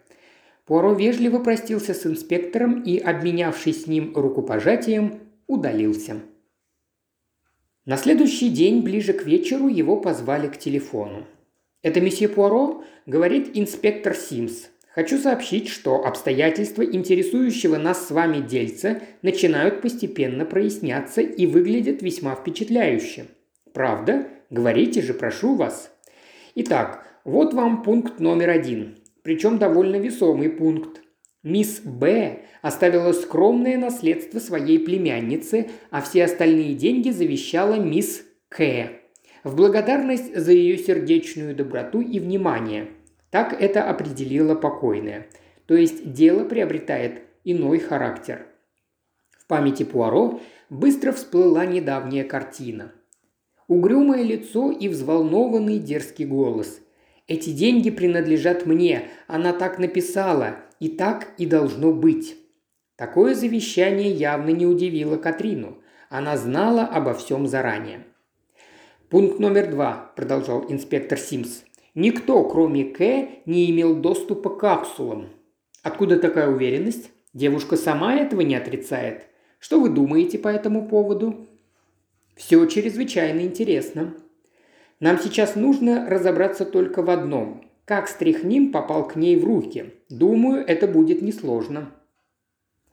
Пуаро 0.66 0.92
вежливо 0.92 1.38
простился 1.38 1.94
с 1.94 2.06
инспектором 2.06 2.82
и, 2.82 2.98
обменявшись 2.98 3.84
с 3.84 3.86
ним 3.86 4.12
рукопожатием, 4.14 5.20
удалился. 5.46 6.20
На 7.86 7.96
следующий 7.96 8.48
день, 8.48 8.82
ближе 8.82 9.12
к 9.12 9.24
вечеру, 9.24 9.68
его 9.68 9.96
позвали 9.96 10.48
к 10.48 10.58
телефону. 10.58 11.26
«Это 11.82 12.00
месье 12.00 12.28
Пуаро?»– 12.28 12.82
говорит 13.06 13.50
инспектор 13.54 14.14
Симс. 14.14 14.68
Хочу 14.94 15.18
сообщить, 15.18 15.68
что 15.68 16.04
обстоятельства 16.06 16.82
интересующего 16.84 17.78
нас 17.78 18.06
с 18.06 18.12
вами 18.12 18.40
дельца 18.40 19.00
начинают 19.22 19.82
постепенно 19.82 20.44
проясняться 20.44 21.20
и 21.20 21.46
выглядят 21.46 22.00
весьма 22.00 22.36
впечатляюще. 22.36 23.24
Правда? 23.72 24.28
Говорите 24.50 25.02
же, 25.02 25.12
прошу 25.12 25.56
вас. 25.56 25.90
Итак, 26.54 27.08
вот 27.24 27.54
вам 27.54 27.82
пункт 27.82 28.20
номер 28.20 28.50
один. 28.50 28.96
Причем 29.22 29.58
довольно 29.58 29.96
весомый 29.96 30.48
пункт. 30.48 31.00
Мисс 31.44 31.80
Б 31.84 32.40
оставила 32.62 33.12
скромное 33.12 33.78
наследство 33.78 34.40
своей 34.40 34.80
племяннице, 34.80 35.70
а 35.90 36.02
все 36.02 36.24
остальные 36.24 36.74
деньги 36.74 37.10
завещала 37.10 37.74
мисс 37.74 38.24
К. 38.48 38.90
В 39.44 39.54
благодарность 39.54 40.34
за 40.34 40.50
ее 40.50 40.76
сердечную 40.78 41.54
доброту 41.54 42.00
и 42.00 42.18
внимание– 42.18 42.88
так 43.34 43.60
это 43.60 43.90
определила 43.90 44.54
покойная. 44.54 45.26
То 45.66 45.74
есть 45.74 46.12
дело 46.12 46.44
приобретает 46.44 47.22
иной 47.42 47.80
характер. 47.80 48.46
В 49.36 49.48
памяти 49.48 49.82
Пуаро 49.82 50.40
быстро 50.70 51.10
всплыла 51.10 51.66
недавняя 51.66 52.22
картина. 52.22 52.92
Угрюмое 53.66 54.22
лицо 54.22 54.70
и 54.70 54.86
взволнованный 54.86 55.80
дерзкий 55.80 56.26
голос. 56.26 56.78
«Эти 57.26 57.50
деньги 57.50 57.90
принадлежат 57.90 58.66
мне, 58.66 59.08
она 59.26 59.52
так 59.52 59.78
написала, 59.78 60.56
и 60.80 60.88
так 60.88 61.34
и 61.38 61.46
должно 61.46 61.92
быть». 61.92 62.36
Такое 62.96 63.34
завещание 63.34 64.10
явно 64.10 64.50
не 64.50 64.66
удивило 64.66 65.16
Катрину. 65.16 65.78
Она 66.10 66.36
знала 66.36 66.82
обо 66.82 67.14
всем 67.14 67.46
заранее. 67.46 68.04
«Пункт 69.08 69.38
номер 69.40 69.70
два»,– 69.70 70.12
продолжал 70.16 70.64
инспектор 70.68 71.18
Симс. 71.18 71.64
Никто, 71.94 72.42
кроме 72.48 72.84
К, 72.84 73.28
не 73.46 73.70
имел 73.70 73.94
доступа 73.94 74.50
к 74.50 74.58
капсулам. 74.58 75.28
Откуда 75.82 76.18
такая 76.18 76.48
уверенность? 76.48 77.10
Девушка 77.32 77.76
сама 77.76 78.16
этого 78.16 78.40
не 78.40 78.56
отрицает. 78.56 79.28
Что 79.60 79.80
вы 79.80 79.90
думаете 79.90 80.38
по 80.38 80.48
этому 80.48 80.88
поводу? 80.88 81.46
Все 82.34 82.66
чрезвычайно 82.66 83.42
интересно. 83.42 84.14
Нам 85.04 85.18
сейчас 85.18 85.54
нужно 85.54 86.08
разобраться 86.08 86.64
только 86.64 87.02
в 87.02 87.10
одном. 87.10 87.70
Как 87.84 88.08
стряхнин 88.08 88.72
попал 88.72 89.06
к 89.06 89.16
ней 89.16 89.36
в 89.36 89.44
руки? 89.44 89.92
Думаю, 90.08 90.64
это 90.66 90.86
будет 90.88 91.20
несложно. 91.20 91.92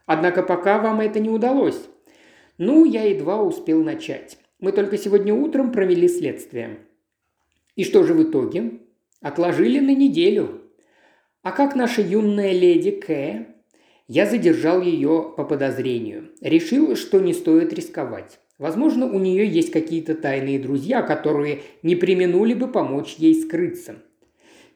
Однако 0.05 0.43
пока 0.43 0.79
вам 0.79 0.99
это 0.99 1.21
не 1.21 1.29
удалось. 1.29 1.79
Ну, 2.57 2.83
я 2.83 3.03
едва 3.03 3.41
успел 3.41 3.81
начать. 3.81 4.37
Мы 4.59 4.73
только 4.73 4.97
сегодня 4.97 5.33
утром 5.33 5.71
провели 5.71 6.09
следствие. 6.09 6.79
И 7.77 7.85
что 7.85 8.03
же 8.03 8.13
в 8.13 8.23
итоге? 8.23 8.81
Отложили 9.21 9.79
на 9.79 9.95
неделю. 9.95 10.63
А 11.43 11.53
как 11.53 11.77
наша 11.77 12.01
юная 12.01 12.51
леди 12.51 12.91
К? 12.91 13.47
Я 14.09 14.25
задержал 14.25 14.81
ее 14.81 15.33
по 15.37 15.45
подозрению. 15.45 16.31
Решил, 16.41 16.97
что 16.97 17.21
не 17.21 17.33
стоит 17.33 17.71
рисковать. 17.71 18.41
Возможно, 18.61 19.07
у 19.07 19.17
нее 19.17 19.47
есть 19.47 19.71
какие-то 19.71 20.13
тайные 20.13 20.59
друзья, 20.59 21.01
которые 21.01 21.61
не 21.81 21.95
применули 21.95 22.53
бы 22.53 22.67
помочь 22.67 23.15
ей 23.17 23.33
скрыться. 23.33 23.95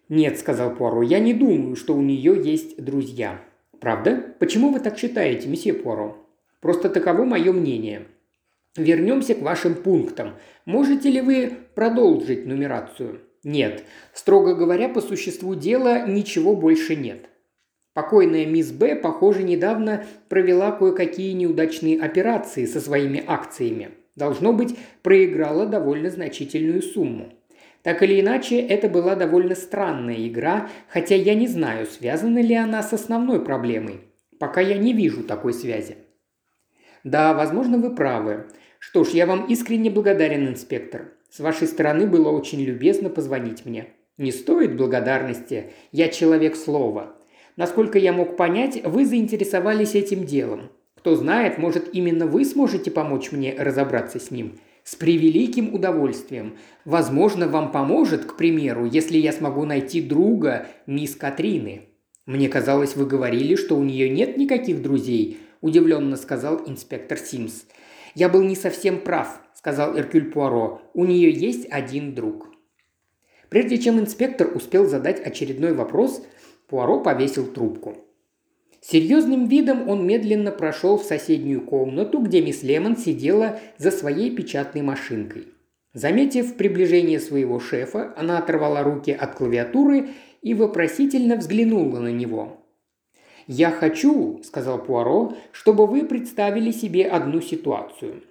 «Нет»,– 0.10 0.40
сказал 0.40 0.74
Пуаро,– 0.74 1.02
«я 1.04 1.20
не 1.20 1.36
думаю, 1.36 1.76
что 1.76 1.96
у 1.96 2.02
нее 2.02 2.36
есть 2.44 2.84
друзья». 2.84 3.40
«Правда? 3.80 4.34
Почему 4.40 4.72
вы 4.72 4.80
так 4.80 4.98
считаете, 4.98 5.48
месье 5.48 5.76
Пуаро?» 5.76 6.18
«Просто 6.62 6.90
таково 6.90 7.26
мое 7.26 7.54
мнение». 7.54 8.08
«Вернемся 8.76 9.36
к 9.36 9.44
вашим 9.44 9.76
пунктам. 9.76 10.34
Можете 10.66 11.12
ли 11.12 11.22
вы 11.22 11.52
продолжить 11.76 12.48
нумерацию?» 12.48 13.20
Нет. 13.44 13.84
Строго 14.14 14.56
говоря, 14.56 14.90
по 14.90 15.00
существу 15.00 15.54
дела 15.54 16.08
ничего 16.08 16.56
больше 16.56 16.96
нет. 16.96 17.30
Покойная 17.96 18.46
мисс 18.46 18.74
Б, 18.74 18.94
похоже, 18.98 19.44
недавно 19.44 20.04
провела 20.28 20.74
кое-какие 20.74 21.32
неудачные 21.32 21.98
операции 21.98 22.66
со 22.66 22.82
своими 22.82 23.24
акциями. 23.26 23.92
Должно 24.18 24.52
быть, 24.52 24.78
проиграла 25.02 25.66
довольно 25.66 26.10
значительную 26.10 26.82
сумму. 26.82 27.32
Так 27.84 28.04
или 28.04 28.20
иначе, 28.20 28.60
это 28.60 28.90
была 28.90 29.16
довольно 29.16 29.56
странная 29.56 30.28
игра, 30.28 30.70
хотя 30.90 31.16
я 31.16 31.36
не 31.36 31.48
знаю, 31.48 31.86
связана 31.86 32.40
ли 32.40 32.54
она 32.54 32.84
с 32.84 32.92
основной 32.92 33.42
проблемой. 33.42 34.02
Пока 34.40 34.60
я 34.60 34.78
не 34.78 34.92
вижу 34.92 35.24
такой 35.24 35.54
связи. 35.54 35.96
Да, 37.06 37.34
возможно, 37.34 37.78
вы 37.78 37.96
правы. 37.96 38.48
Что 38.78 39.06
ж, 39.06 39.12
я 39.12 39.26
вам 39.26 39.46
искренне 39.46 39.90
благодарен, 39.90 40.50
инспектор. 40.50 41.14
С 41.30 41.40
вашей 41.40 41.68
стороны 41.68 42.08
было 42.08 42.30
очень 42.30 42.60
любезно 42.62 43.10
позвонить 43.10 43.66
мне. 43.66 43.88
Не 44.18 44.34
стоит 44.34 44.76
благодарности, 44.76 45.72
я 45.94 46.10
человек 46.10 46.58
слова. 46.58 47.16
Насколько 47.56 48.00
я 48.00 48.12
мог 48.12 48.38
понять, 48.38 48.82
вы 48.84 49.06
заинтересовались 49.06 49.96
этим 49.96 50.26
делом. 50.26 50.72
Кто 50.98 51.16
знает, 51.16 51.58
может, 51.58 51.94
именно 51.94 52.26
вы 52.26 52.46
сможете 52.46 52.92
помочь 52.92 53.32
мне 53.32 53.56
разобраться 53.58 54.20
с 54.20 54.32
ним. 54.32 54.60
С 54.84 54.96
превеликим 54.96 55.74
удовольствием. 55.74 56.58
Возможно, 56.84 57.48
вам 57.48 57.72
поможет, 57.72 58.26
к 58.26 58.36
примеру, 58.36 58.86
если 58.86 59.18
я 59.18 59.32
смогу 59.32 59.66
найти 59.66 60.02
друга 60.02 60.68
мисс 60.86 61.16
Катрины. 61.16 61.90
«Мне 62.26 62.50
казалось, 62.50 62.96
вы 62.96 63.06
говорили, 63.06 63.56
что 63.56 63.78
у 63.78 63.84
нее 63.84 64.10
нет 64.10 64.36
никаких 64.36 64.82
друзей»,– 64.82 65.38
удивленно 65.62 66.18
сказал 66.18 66.62
инспектор 66.66 67.20
Симс. 67.20 67.66
«Я 68.16 68.30
был 68.30 68.42
не 68.42 68.56
совсем 68.56 69.00
прав»,– 69.00 69.42
сказал 69.54 69.96
Эркюль 69.96 70.32
Пуаро. 70.32 70.82
«У 70.96 71.06
нее 71.06 71.30
есть 71.30 71.68
один 71.70 72.16
друг». 72.16 72.50
Прежде 73.50 73.78
чем 73.78 74.00
инспектор 74.00 74.50
успел 74.56 74.88
задать 74.88 75.20
очередной 75.24 75.74
вопрос, 75.74 76.26
Пуаро 76.68 77.00
повесил 77.00 77.46
трубку. 77.48 77.96
Серьезным 78.82 79.48
видом 79.48 79.90
он 79.90 80.06
медленно 80.06 80.52
прошел 80.52 80.98
в 80.98 81.04
соседнюю 81.04 81.62
комнату, 81.62 82.20
где 82.20 82.42
мисс 82.42 82.62
Лемон 82.62 82.98
сидела 82.98 83.60
за 83.78 83.92
своей 83.92 84.30
печатной 84.36 84.82
машинкой. 84.82 85.48
Заметив 85.94 86.56
приближение 86.56 87.20
своего 87.20 87.60
шефа, 87.60 88.14
она 88.18 88.38
оторвала 88.38 88.84
руки 88.84 89.12
от 89.12 89.36
клавиатуры 89.36 90.10
и 90.42 90.54
вопросительно 90.54 91.38
взглянула 91.38 92.00
на 92.00 92.10
него. 92.10 92.62
«Я 93.48 93.72
хочу»,– 93.72 94.42
сказал 94.44 94.84
Пуаро,– 94.84 95.34
«чтобы 95.52 95.88
вы 95.88 96.06
представили 96.06 96.72
себе 96.72 97.08
одну 97.08 97.42
ситуацию». 97.42 98.24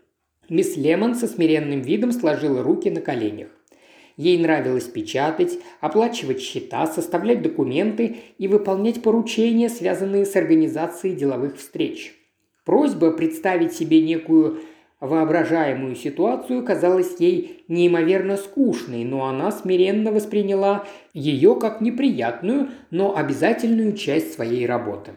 Мисс 0.49 0.77
Лемон 0.77 1.15
со 1.15 1.27
смиренным 1.27 1.81
видом 1.81 2.13
сложила 2.13 2.63
руки 2.63 2.91
на 2.91 3.01
коленях. 3.01 3.49
Ей 4.17 4.39
нравилось 4.39 4.85
печатать, 4.85 5.59
оплачивать 5.81 6.41
счета, 6.41 6.87
составлять 6.87 7.43
документы 7.43 8.17
и 8.39 8.47
выполнять 8.47 9.03
поручения, 9.03 9.69
связанные 9.69 10.25
с 10.25 10.37
организацией 10.37 11.15
деловых 11.15 11.57
встреч. 11.57 12.15
Просьба 12.65 13.11
представить 13.11 13.73
себе 13.73 14.01
некую 14.01 14.61
воображаемую 15.01 15.97
ситуацию 15.97 16.65
казалась 16.65 17.17
ей 17.19 17.65
неимоверно 17.69 18.37
скучной, 18.37 19.05
но 19.05 19.27
она 19.27 19.51
смиренно 19.51 20.13
восприняла 20.13 20.87
ее 21.13 21.57
как 21.57 21.81
неприятную, 21.81 22.71
но 22.91 23.17
обязательную 23.17 23.95
часть 23.95 24.33
своей 24.33 24.65
работы. 24.67 25.13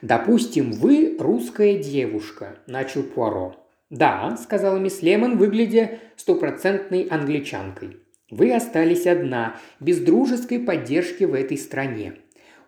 «Допустим, 0.00 0.72
вы 0.72 1.16
русская 1.20 1.76
девушка»,– 1.76 2.56
начал 2.66 3.04
Пуаро. 3.04 3.61
«Да»,– 3.92 4.34
сказала 4.42 4.78
мисс 4.78 5.02
Лемон, 5.02 5.36
выглядя 5.36 5.98
стопроцентной 6.16 7.02
англичанкой. 7.02 7.98
«Вы 8.30 8.54
остались 8.54 9.06
одна, 9.06 9.56
без 9.80 10.00
дружеской 10.00 10.60
поддержки 10.60 11.24
в 11.24 11.34
этой 11.34 11.58
стране. 11.58 12.14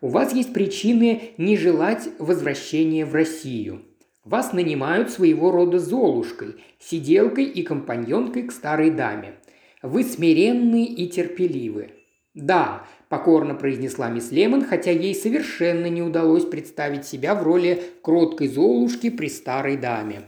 У 0.02 0.08
вас 0.08 0.34
есть 0.34 0.52
причины 0.52 1.30
не 1.38 1.56
желать 1.56 2.10
возвращения 2.18 3.06
в 3.06 3.14
Россию. 3.14 3.86
Вас 4.22 4.52
нанимают 4.52 5.08
своего 5.08 5.50
рода 5.50 5.78
золушкой, 5.78 6.56
сиделкой 6.78 7.46
и 7.46 7.62
компаньонкой 7.62 8.42
к 8.42 8.52
старой 8.52 8.90
даме. 8.90 9.36
Вы 9.82 10.04
смиренны 10.04 10.84
и 10.84 11.08
терпеливы. 11.08 11.92
Да, 12.34 12.84
покорно 13.08 13.54
произнесла 13.54 14.10
мисс 14.10 14.30
Лемон, 14.30 14.66
хотя 14.66 14.90
ей 14.90 15.14
совершенно 15.14 15.86
не 15.86 16.02
удалось 16.02 16.44
представить 16.44 17.06
себя 17.06 17.34
в 17.34 17.42
роли 17.42 17.82
кроткой 18.02 18.48
золушки 18.48 19.08
при 19.08 19.28
старой 19.28 19.78
даме. 19.78 20.24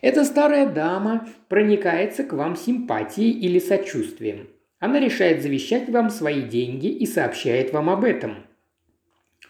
Эта 0.00 0.24
старая 0.24 0.66
дама 0.66 1.26
проникается 1.48 2.22
к 2.22 2.32
вам 2.32 2.56
симпатией 2.56 3.32
или 3.32 3.58
сочувствием. 3.58 4.48
Она 4.78 5.00
решает 5.00 5.42
завещать 5.42 5.88
вам 5.88 6.10
свои 6.10 6.42
деньги 6.42 6.86
и 6.86 7.04
сообщает 7.04 7.72
вам 7.72 7.90
об 7.90 8.04
этом. 8.04 8.46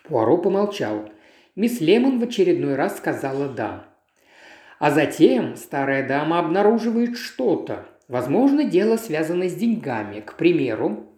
Пуаро 0.05 0.39
помолчал. 0.39 1.11
Мисс 1.55 1.81
Лемон 1.81 2.19
в 2.19 2.23
очередной 2.23 2.77
раз 2.77 2.97
сказала 2.97 3.49
«да». 3.49 3.85
А 4.79 4.91
затем 4.91 5.57
старая 5.57 6.07
дама 6.07 6.39
обнаруживает 6.39 7.19
что-то. 7.19 7.87
Возможно, 8.07 8.65
дело 8.65 8.97
связано 8.97 9.49
с 9.49 9.55
деньгами. 9.55 10.21
К 10.21 10.35
примеру, 10.35 11.13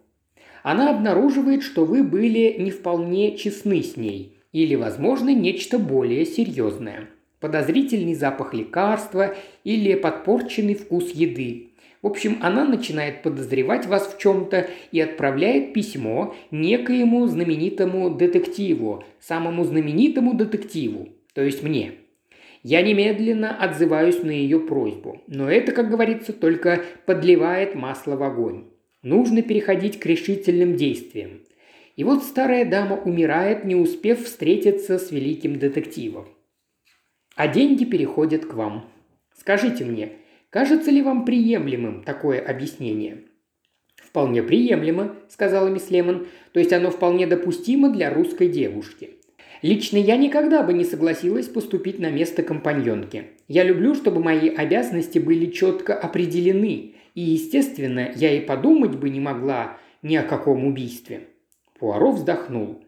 она 0.62 0.90
обнаруживает, 0.90 1.62
что 1.62 1.84
вы 1.84 2.02
были 2.02 2.56
не 2.58 2.70
вполне 2.70 3.36
честны 3.36 3.82
с 3.82 3.96
ней. 3.96 4.38
Или, 4.50 4.74
возможно, 4.74 5.32
нечто 5.32 5.78
более 5.78 6.24
серьезное– 6.24 7.10
подозрительный 7.40 8.14
запах 8.14 8.54
лекарства 8.54 9.34
или 9.64 9.94
подпорченный 9.94 10.74
вкус 10.74 11.10
еды. 11.12 11.70
В 12.02 12.06
общем, 12.06 12.38
она 12.40 12.64
начинает 12.64 13.22
подозревать 13.22 13.86
вас 13.86 14.14
в 14.14 14.18
чем-то 14.18 14.68
и 14.90 15.00
отправляет 15.00 15.74
письмо 15.74 16.34
некоему 16.50 17.26
знаменитому 17.26 18.10
детективу, 18.10 19.04
самому 19.20 19.64
знаменитому 19.64 20.34
детективу, 20.34 21.10
то 21.34 21.42
есть 21.42 21.62
мне. 21.62 21.92
Я 22.62 22.82
немедленно 22.82 23.54
отзываюсь 23.54 24.22
на 24.22 24.30
ее 24.30 24.60
просьбу, 24.60 25.22
но 25.26 25.50
это, 25.50 25.72
как 25.72 25.90
говорится, 25.90 26.32
только 26.32 26.84
подливает 27.06 27.74
масло 27.74 28.16
в 28.16 28.22
огонь. 28.22 28.64
Нужно 29.02 29.42
переходить 29.42 29.98
к 29.98 30.06
решительным 30.06 30.76
действиям. 30.76 31.40
И 31.96 32.04
вот 32.04 32.22
старая 32.22 32.64
дама 32.64 32.96
умирает, 32.96 33.64
не 33.64 33.74
успев 33.74 34.24
встретиться 34.24 34.98
с 34.98 35.10
великим 35.10 35.58
детективом 35.58 36.26
а 37.40 37.48
деньги 37.48 37.84
переходят 37.86 38.44
к 38.44 38.52
вам. 38.52 38.84
Скажите 39.34 39.82
мне, 39.82 40.12
кажется 40.50 40.90
ли 40.90 41.00
вам 41.00 41.24
приемлемым 41.24 42.04
такое 42.04 42.38
объяснение?» 42.38 43.22
«Вполне 43.96 44.42
приемлемо»,– 44.42 45.16
сказала 45.30 45.68
мисс 45.68 45.90
Лемон. 45.90 46.26
«То 46.52 46.60
есть 46.60 46.70
оно 46.74 46.90
вполне 46.90 47.26
допустимо 47.26 47.88
для 47.88 48.12
русской 48.12 48.48
девушки. 48.48 49.20
Лично 49.62 49.96
я 49.96 50.18
никогда 50.18 50.62
бы 50.62 50.74
не 50.74 50.84
согласилась 50.84 51.48
поступить 51.48 51.98
на 51.98 52.10
место 52.10 52.42
компаньонки. 52.42 53.28
Я 53.48 53.64
люблю, 53.64 53.94
чтобы 53.94 54.22
мои 54.22 54.50
обязанности 54.50 55.18
были 55.18 55.46
четко 55.46 55.94
определены, 55.94 56.96
и, 57.14 57.22
естественно, 57.22 58.12
я 58.16 58.36
и 58.36 58.40
подумать 58.40 58.96
бы 58.96 59.08
не 59.08 59.20
могла 59.20 59.78
ни 60.02 60.14
о 60.14 60.24
каком 60.24 60.66
убийстве». 60.66 61.28
Пуаро 61.78 62.12
вздохнул. 62.12 62.84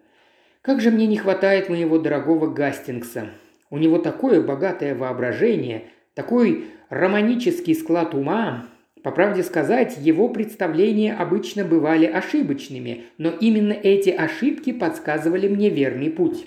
«Как 0.61 0.83
же 0.83 0.91
мне 0.91 1.07
не 1.07 1.17
хватает 1.17 1.71
моего 1.71 1.99
дорогого 1.99 2.53
Гастингса. 2.53 3.31
У 3.73 3.79
него 3.79 3.97
такое 3.97 4.43
богатое 4.43 4.95
воображение, 4.95 5.85
такой 6.13 6.67
романический 6.91 7.75
склад 7.75 8.15
ума. 8.15 8.67
По 9.03 9.11
правде 9.11 9.43
сказать, 9.43 9.97
его 9.97 10.29
представления 10.29 11.15
обычно 11.15 11.65
бывали 11.65 12.05
ошибочными, 12.05 13.07
но 13.17 13.31
именно 13.31 13.73
эти 13.73 14.11
ошибки 14.11 14.73
подсказывали 14.73 15.49
мне 15.49 15.71
верный 15.71 16.11
путь. 16.11 16.45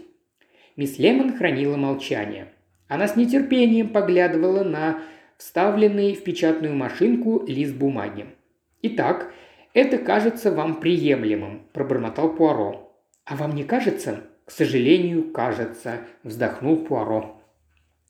Мисс 0.75 0.99
Лемон 0.99 1.35
хранила 1.35 1.77
молчание. 1.77 2.49
Она 2.87 3.07
с 3.07 3.15
нетерпением 3.15 3.89
поглядывала 3.89 4.63
на 4.63 4.99
вставленный 5.37 6.13
в 6.13 6.23
печатную 6.23 6.75
машинку 6.75 7.43
лист 7.47 7.73
бумаги. 7.73 8.27
«Итак, 8.83 9.33
это 9.73 9.97
кажется 9.97 10.51
вам 10.51 10.79
приемлемым»,– 10.79 11.63
пробормотал 11.73 12.35
Пуаро. 12.35 12.95
«А 13.25 13.35
вам 13.35 13.55
не 13.55 13.63
кажется?» 13.63 14.25
«К 14.45 14.51
сожалению, 14.51 15.31
кажется»,– 15.31 16.01
вздохнул 16.23 16.77
Пуаро. 16.77 17.41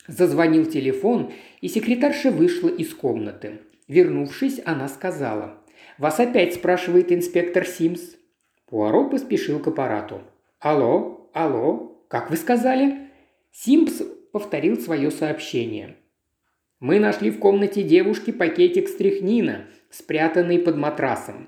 Зазвонил 0.07 0.65
телефон, 0.65 1.31
и 1.61 1.69
секретарша 1.69 2.29
вышла 2.29 2.67
из 2.67 2.93
комнаты. 2.93 3.61
Вернувшись, 3.87 4.61
она 4.65 4.87
сказала. 4.89 5.57
«Вас 5.97 6.19
опять 6.19 6.53
спрашивает 6.53 7.11
инспектор 7.11 7.65
Симс». 7.65 8.01
Пуаро 8.67 9.09
поспешил 9.09 9.59
к 9.59 9.67
аппарату. 9.67 10.21
«Алло, 10.59 11.29
алло, 11.33 12.01
как 12.09 12.29
вы 12.29 12.37
сказали?» 12.37 13.09
Симпс 13.51 14.01
повторил 14.33 14.77
свое 14.77 15.11
сообщение. 15.11 15.95
«Мы 16.81 16.99
нашли 16.99 17.31
в 17.31 17.39
комнате 17.39 17.83
девушки 17.83 18.31
пакетик 18.31 18.89
стряхнина, 18.89 19.67
спрятанный 19.89 20.59
под 20.59 20.75
матрасом. 20.75 21.47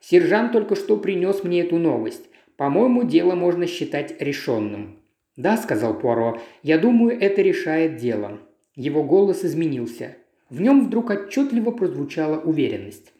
Сержант 0.00 0.52
только 0.52 0.76
что 0.76 0.96
принес 0.96 1.42
мне 1.42 1.62
эту 1.62 1.78
новость. 1.78 2.29
По-моему, 2.60 3.04
дело 3.04 3.34
можно 3.34 3.66
считать 3.66 4.20
решенным». 4.20 4.98
«Да»,– 5.34 5.56
сказал 5.62 5.98
Пуаро,– 5.98 6.38
«я 6.62 6.76
думаю, 6.76 7.18
это 7.18 7.40
решает 7.40 7.96
дело». 7.96 8.38
Его 8.76 9.02
голос 9.02 9.46
изменился. 9.46 10.18
В 10.50 10.60
нем 10.60 10.84
вдруг 10.84 11.08
отчетливо 11.08 11.70
прозвучала 11.70 12.38
уверенность. 12.38 13.14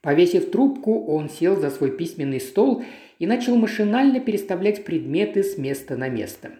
Повесив 0.00 0.50
трубку, 0.50 1.06
он 1.06 1.28
сел 1.28 1.54
за 1.54 1.70
свой 1.70 1.92
письменный 1.96 2.40
стол 2.40 2.82
и 3.20 3.28
начал 3.28 3.54
машинально 3.54 4.18
переставлять 4.18 4.84
предметы 4.84 5.44
с 5.44 5.56
места 5.56 5.96
на 5.96 6.08
место. 6.08 6.50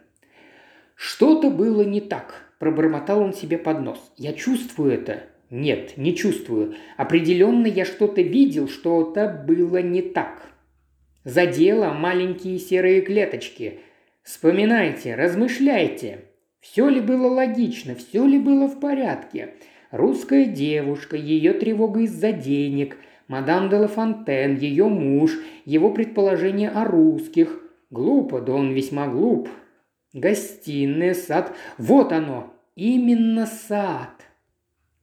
«Что-то 0.94 1.50
было 1.50 1.82
не 1.82 2.00
так»,– 2.00 2.44
пробормотал 2.60 3.22
он 3.22 3.32
себе 3.32 3.58
под 3.58 3.80
нос. 3.80 4.12
«Я 4.16 4.34
чувствую 4.34 4.92
это». 4.92 5.24
«Нет, 5.50 5.96
не 5.96 6.14
чувствую. 6.14 6.76
Определенно 6.96 7.66
я 7.66 7.84
что-то 7.84 8.22
видел, 8.22 8.68
что-то 8.68 9.44
было 9.48 9.82
не 9.82 10.02
так». 10.02 10.47
За 11.28 11.44
дело 11.44 11.92
маленькие 11.92 12.58
серые 12.58 13.02
клеточки. 13.02 13.80
Вспоминайте, 14.22 15.14
размышляйте. 15.14 16.20
Все 16.58 16.88
ли 16.88 17.02
было 17.02 17.26
логично, 17.26 17.94
все 17.94 18.24
ли 18.24 18.38
было 18.38 18.66
в 18.66 18.80
порядке? 18.80 19.52
Русская 19.90 20.46
девушка, 20.46 21.18
ее 21.18 21.52
тревога 21.52 22.00
из-за 22.00 22.32
денег, 22.32 22.96
мадам 23.26 23.68
де 23.68 23.76
Лафонтен, 23.76 24.56
ее 24.56 24.86
муж, 24.86 25.38
его 25.66 25.90
предположение 25.90 26.70
о 26.70 26.86
русских. 26.86 27.60
Глупо, 27.90 28.40
да 28.40 28.54
он 28.54 28.72
весьма 28.72 29.06
глуп. 29.06 29.50
Гостиная, 30.14 31.12
сад. 31.12 31.54
Вот 31.76 32.10
оно, 32.10 32.54
именно 32.74 33.44
сад. 33.44 34.24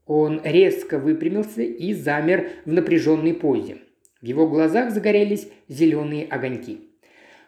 Он 0.07 0.41
резко 0.43 0.97
выпрямился 0.97 1.61
и 1.61 1.93
замер 1.93 2.49
в 2.65 2.73
напряженной 2.73 3.35
позе. 3.35 3.77
В 4.25 4.27
его 4.27 4.47
глазах 4.47 4.89
загорелись 4.89 5.47
зеленые 5.67 6.25
огоньки. 6.25 6.79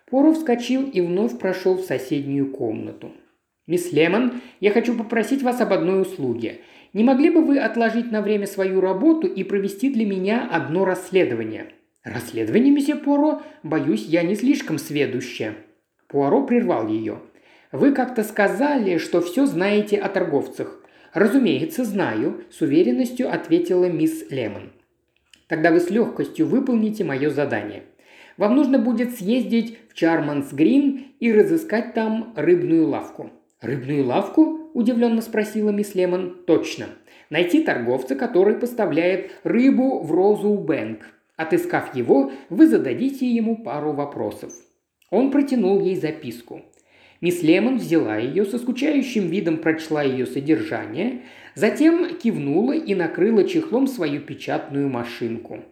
Поро 0.05 0.32
вскочил 0.32 0.88
и 0.88 1.01
вновь 1.01 1.39
прошел 1.39 1.73
в 1.78 1.82
соседнюю 1.82 2.51
комнату. 2.51 3.13
«Мисс 3.65 3.91
Лемон, 3.91 4.34
я 4.59 4.69
хочу 4.69 4.95
попросить 4.95 5.41
вас 5.41 5.59
об 5.59 5.73
одной 5.73 6.03
услуге. 6.03 6.59
Не 6.93 7.03
могли 7.03 7.32
бы 7.32 7.43
вы 7.43 7.57
отложить 7.57 8.11
на 8.11 8.21
время 8.21 8.45
свою 8.45 8.80
работу 8.80 9.25
и 9.25 9.43
провести 9.43 9.91
для 9.91 10.05
меня 10.05 10.47
одно 10.51 10.86
расследование?» 10.86 11.73
«Расследование, 12.03 12.71
месье 12.71 12.95
Пуаро? 12.95 13.41
Боюсь, 13.63 14.05
я 14.05 14.21
не 14.21 14.36
слишком 14.36 14.78
сведущая». 14.78 15.55
Пуаро 16.07 16.45
прервал 16.45 16.88
ее. 16.88 17.21
«Вы 17.71 17.91
как-то 17.91 18.23
сказали, 18.23 18.99
что 18.99 19.21
все 19.21 19.47
знаете 19.47 19.97
о 19.97 20.09
торговцах». 20.09 20.86
«Разумеется, 21.15 21.84
знаю»,– 21.84 22.43
с 22.51 22.61
уверенностью 22.61 23.34
ответила 23.34 23.86
мисс 23.86 24.30
Лемон. 24.30 24.73
«Тогда 25.48 25.72
вы 25.72 25.80
с 25.80 25.89
легкостью 25.89 26.48
выполните 26.48 27.04
мое 27.04 27.30
задание. 27.30 27.84
Вам 28.38 28.56
нужно 28.56 28.80
будет 28.80 29.16
съездить 29.16 29.78
в 29.89 29.93
Чарманс 29.93 30.54
Грин 30.54 31.08
и 31.20 31.32
разыскать 31.32 31.93
там 31.93 32.34
рыбную 32.36 32.88
лавку». 32.88 33.32
«Рыбную 33.62 34.06
лавку?»– 34.06 34.70
удивленно 34.74 35.22
спросила 35.22 35.72
мисс 35.72 35.95
Лемон. 35.95 36.38
«Точно. 36.45 36.86
Найти 37.32 37.64
торговца, 37.64 38.16
который 38.16 38.56
поставляет 38.56 39.32
рыбу 39.43 40.00
в 40.00 40.12
Розу 40.12 40.54
Бэнк. 40.54 41.00
Отыскав 41.36 41.95
его, 41.95 42.32
вы 42.50 42.68
зададите 42.68 43.28
ему 43.28 43.58
пару 43.58 43.93
вопросов». 43.93 44.54
Он 45.10 45.32
протянул 45.32 45.80
ей 45.80 45.95
записку. 45.95 46.62
Мисс 47.20 47.41
Лемон 47.41 47.78
взяла 47.78 48.18
ее, 48.18 48.45
со 48.45 48.60
скучающим 48.60 49.28
видом 49.28 49.58
прочла 49.58 50.04
ее 50.04 50.28
содержание, 50.28 51.22
затем 51.58 52.16
кивнула 52.20 52.74
и 52.74 52.93
накрыла 52.93 53.43
чехлом 53.43 53.88
свою 53.88 54.22
печатную 54.22 54.89
машинку. 54.89 55.64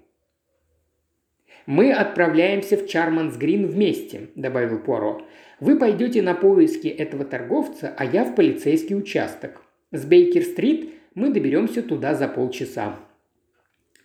«Мы 1.67 1.91
отправляемся 1.93 2.75
в 2.75 2.88
Чарманс 2.88 3.38
Грин 3.38 3.67
вместе»,– 3.67 4.29
добавил 4.36 4.79
Пуаро. 4.79 5.21
«Вы 5.59 5.77
пойдете 5.77 6.23
на 6.23 6.33
поиски 6.33 6.88
этого 6.88 7.23
торговца, 7.23 7.93
а 7.95 8.03
я 8.03 8.23
в 8.23 8.33
полицейский 8.33 8.95
участок. 8.95 9.61
С 9.91 10.05
Бейкер-стрит 10.05 10.89
мы 11.13 11.29
доберемся 11.29 11.83
туда 11.83 12.15
за 12.15 12.27
полчаса». 12.29 12.99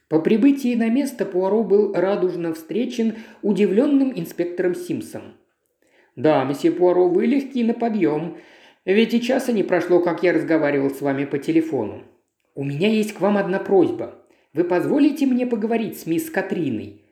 По 0.08 0.20
прибытии 0.20 0.74
на 0.74 0.90
место 0.90 1.24
Пуаро 1.24 1.62
был 1.62 1.94
радужно 1.94 2.52
встречен 2.52 3.14
удивленным 3.40 4.12
инспектором 4.14 4.74
Симсом. 4.74 5.22
«Да, 6.14 6.44
месье 6.44 6.72
Пуаро, 6.72 7.08
вы 7.08 7.24
легки 7.24 7.64
на 7.64 7.72
подъем. 7.72 8.36
Ведь 8.84 9.14
и 9.14 9.20
часа 9.20 9.52
не 9.52 9.62
прошло, 9.62 10.00
как 10.00 10.22
я 10.22 10.32
разговаривал 10.32 10.90
с 10.90 11.00
вами 11.00 11.24
по 11.24 11.38
телефону. 11.38 12.02
У 12.54 12.64
меня 12.64 12.88
есть 12.88 13.12
к 13.12 13.20
вам 13.20 13.36
одна 13.36 13.58
просьба. 13.58 14.14
Вы 14.52 14.64
позволите 14.64 15.26
мне 15.26 15.46
поговорить 15.46 16.00
с 16.00 16.06
мисс 16.06 16.30
Катриной? 16.30 17.04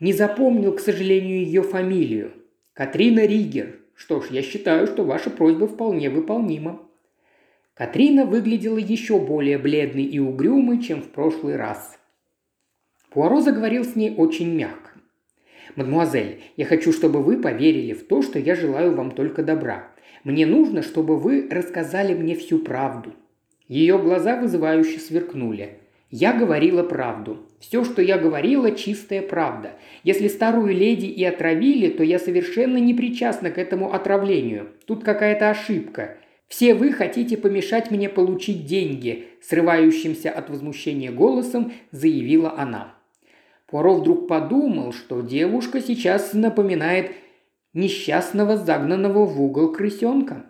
Не 0.00 0.12
запомнил, 0.12 0.74
к 0.74 0.80
сожалению, 0.80 1.44
ее 1.44 1.62
фамилию. 1.62 2.32
Катрина 2.74 3.24
Ригер. 3.24 3.78
Что 3.94 4.20
ж, 4.20 4.26
я 4.30 4.42
считаю, 4.42 4.86
что 4.86 5.04
ваша 5.04 5.30
просьба 5.30 5.66
вполне 5.66 6.10
выполнима». 6.10 6.80
Катрина 7.74 8.24
выглядела 8.24 8.78
еще 8.78 9.18
более 9.18 9.58
бледной 9.58 10.04
и 10.04 10.20
угрюмой, 10.20 10.80
чем 10.80 11.02
в 11.02 11.08
прошлый 11.08 11.56
раз. 11.56 11.98
Пуаро 13.10 13.40
заговорил 13.40 13.84
с 13.84 13.96
ней 13.96 14.14
очень 14.16 14.54
мягко. 14.54 14.90
«Мадемуазель, 15.74 16.42
я 16.56 16.66
хочу, 16.66 16.92
чтобы 16.92 17.20
вы 17.22 17.40
поверили 17.40 17.92
в 17.92 18.06
то, 18.06 18.22
что 18.22 18.38
я 18.38 18.54
желаю 18.54 18.94
вам 18.94 19.10
только 19.10 19.42
добра. 19.42 19.93
Мне 20.24 20.46
нужно, 20.46 20.82
чтобы 20.82 21.16
вы 21.16 21.48
рассказали 21.50 22.14
мне 22.14 22.34
всю 22.34 22.58
правду». 22.58 23.12
Ее 23.68 23.98
глаза 23.98 24.38
вызывающе 24.40 24.98
сверкнули. 24.98 25.78
Я 26.16 26.32
говорила 26.32 26.82
правду. 26.82 27.38
Все, 27.58 27.82
что 27.82 28.00
я 28.00 28.18
говорила, 28.18 28.70
чистая 28.70 29.20
правда. 29.20 29.72
Если 30.04 30.28
старую 30.28 30.72
леди 30.74 31.06
и 31.06 31.24
отравили, 31.24 31.88
то 31.88 32.04
я 32.04 32.18
совершенно 32.18 32.76
не 32.76 32.94
причастна 32.94 33.50
к 33.50 33.58
этому 33.58 33.92
отравлению. 33.92 34.68
Тут 34.86 35.02
какая-то 35.02 35.50
ошибка. 35.50 36.18
Все 36.46 36.74
вы 36.74 36.92
хотите 36.92 37.36
помешать 37.36 37.90
мне 37.90 38.08
получить 38.08 38.64
деньги»,– 38.64 39.24
срывающимся 39.42 40.30
от 40.30 40.50
возмущения 40.50 41.10
голосом 41.10 41.72
заявила 41.90 42.54
она. 42.56 42.94
Пуаро 43.66 43.94
вдруг 43.94 44.28
подумал, 44.28 44.92
что 44.92 45.20
девушка 45.20 45.80
сейчас 45.80 46.32
напоминает 46.32 47.10
несчастного 47.74 48.56
загнанного 48.56 49.26
в 49.26 49.42
угол 49.42 49.72
крысенка. 49.72 50.46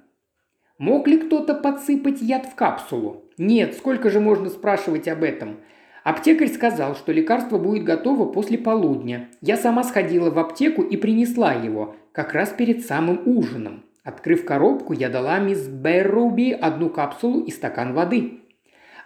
Мог 0.79 1.09
ли 1.09 1.19
кто-то 1.19 1.55
подсыпать 1.55 2.21
яд 2.21 2.47
в 2.47 2.55
капсулу? 2.55 3.25
Нет, 3.39 3.75
сколько 3.75 4.11
же 4.11 4.21
можно 4.21 4.51
спрашивать 4.51 5.09
об 5.09 5.23
этом? 5.23 5.61
Аптекарь 6.05 6.49
сказал, 6.49 6.95
что 6.95 7.13
лекарство 7.13 7.59
будет 7.59 7.85
готово 7.85 8.31
после 8.31 8.59
полудня. 8.59 9.31
Я 9.41 9.57
сама 9.57 9.83
сходила 9.85 10.31
в 10.31 10.39
аптеку 10.39 10.83
и 10.83 10.99
принесла 10.99 11.55
его, 11.55 11.97
как 12.13 12.35
раз 12.35 12.51
перед 12.51 12.85
самым 12.85 13.23
ужином. 13.25 13.85
Открыв 14.03 14.45
коробку, 14.45 14.93
я 14.93 15.09
дала 15.09 15.39
мисс 15.39 15.67
Берруби 15.67 16.53
одну 16.53 16.91
капсулу 16.91 17.41
и 17.41 17.51
стакан 17.51 17.95
воды. 17.95 18.41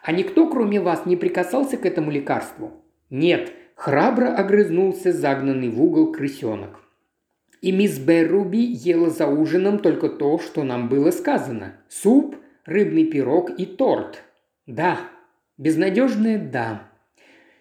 А 0.02 0.10
никто, 0.10 0.48
кроме 0.48 0.80
вас, 0.80 1.06
не 1.06 1.16
прикасался 1.16 1.76
к 1.76 1.86
этому 1.86 2.10
лекарству? 2.10 2.82
Нет, 3.10 3.52
храбро 3.76 4.34
огрызнулся 4.34 5.12
загнанный 5.12 5.68
в 5.68 5.80
угол 5.80 6.10
крысенок. 6.10 6.80
И 7.60 7.72
мисс 7.72 7.98
Берруби 7.98 8.60
ела 8.60 9.10
за 9.10 9.26
ужином 9.26 9.80
только 9.80 10.08
то, 10.08 10.38
что 10.38 10.62
нам 10.62 10.88
было 10.88 11.10
сказано. 11.10 11.74
Суп, 11.88 12.36
рыбный 12.64 13.04
пирог 13.04 13.50
и 13.58 13.66
торт. 13.66 14.22
Да, 14.66 14.98
безнадежное 15.56 16.38
«да». 16.38 16.88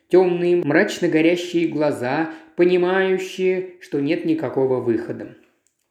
Темные, 0.10 0.58
мрачно 0.64 1.10
горящие 1.10 1.68
глаза, 1.68 2.30
понимающие, 2.56 3.74
что 3.82 4.00
нет 4.00 4.24
никакого 4.24 4.80
выхода. 4.80 5.36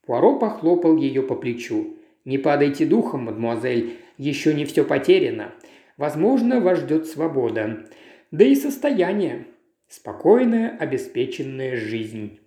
Пуаро 0.06 0.38
похлопал 0.38 0.96
ее 0.96 1.22
по 1.22 1.34
плечу. 1.34 1.96
«Не 2.24 2.38
падайте 2.38 2.86
духом, 2.86 3.24
мадемуазель, 3.24 3.98
еще 4.16 4.54
не 4.54 4.64
все 4.64 4.84
потеряно. 4.84 5.52
Возможно, 5.96 6.60
вас 6.60 6.80
ждет 6.80 7.06
свобода. 7.06 7.86
Да 8.30 8.44
и 8.44 8.54
состояние. 8.54 9.46
Спокойная, 9.88 10.76
обеспеченная 10.78 11.76
жизнь». 11.76 12.40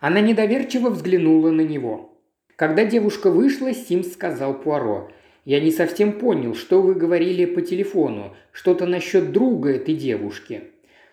Она 0.00 0.20
недоверчиво 0.20 0.90
взглянула 0.90 1.50
на 1.50 1.62
него. 1.62 2.16
Когда 2.56 2.84
девушка 2.84 3.30
вышла, 3.30 3.72
Симс 3.72 4.12
сказал 4.12 4.60
Пуаро. 4.60 5.10
«Я 5.44 5.60
не 5.60 5.70
совсем 5.70 6.12
понял, 6.12 6.54
что 6.54 6.82
вы 6.82 6.94
говорили 6.94 7.46
по 7.46 7.62
телефону. 7.62 8.36
Что-то 8.52 8.86
насчет 8.86 9.32
друга 9.32 9.70
этой 9.70 9.94
девушки». 9.94 10.62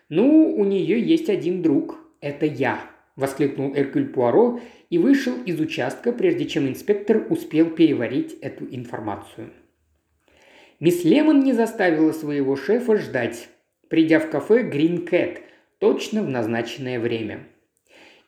«Ну, 0.09 0.55
у 0.55 0.63
нее 0.65 0.99
есть 0.99 1.29
один 1.29 1.61
друг. 1.63 1.97
Это 2.21 2.45
я»,– 2.45 2.79
воскликнул 3.15 3.73
Эркюль 3.75 4.09
Пуаро 4.09 4.59
и 4.91 4.99
вышел 4.99 5.33
из 5.45 5.59
участка, 5.59 6.11
прежде 6.11 6.45
чем 6.45 6.67
инспектор 6.67 7.25
успел 7.29 7.71
переварить 7.71 8.33
эту 8.41 8.65
информацию. 8.65 9.51
Мисс 10.79 11.03
Лемон 11.03 11.39
не 11.39 11.53
заставила 11.53 12.11
своего 12.11 12.55
шефа 12.55 12.97
ждать, 12.97 13.49
придя 13.87 14.19
в 14.19 14.29
кафе 14.29 14.61
«Грин 14.61 15.07
Кэт» 15.07 15.41
точно 15.79 16.21
в 16.21 16.29
назначенное 16.29 16.99
время– 16.99 17.47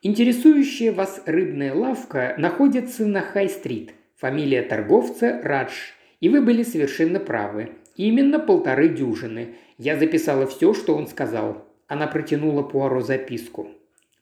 Интересующая 0.04 0.91
вас 0.91 1.24
рыбная 1.26 1.74
лавка 1.74 2.36
находится 2.38 3.08
на 3.08 3.22
Хай-стрит. 3.22 3.93
Фамилия 4.18 4.62
торговца 4.62 5.41
Радж. 5.43 5.74
И 6.20 6.30
вы 6.30 6.41
были 6.41 6.62
совершенно 6.62 7.20
правы. 7.20 7.72
Именно 7.95 8.38
полторы 8.38 8.89
дюжины. 8.89 9.56
Я 9.80 9.98
записала 9.98 10.45
все, 10.45 10.76
что 10.76 10.95
он 10.95 11.08
сказал. 11.08 11.66
Она 11.88 12.06
протянула 12.06 12.62
Пуаро 12.62 13.02
записку. 13.02 13.70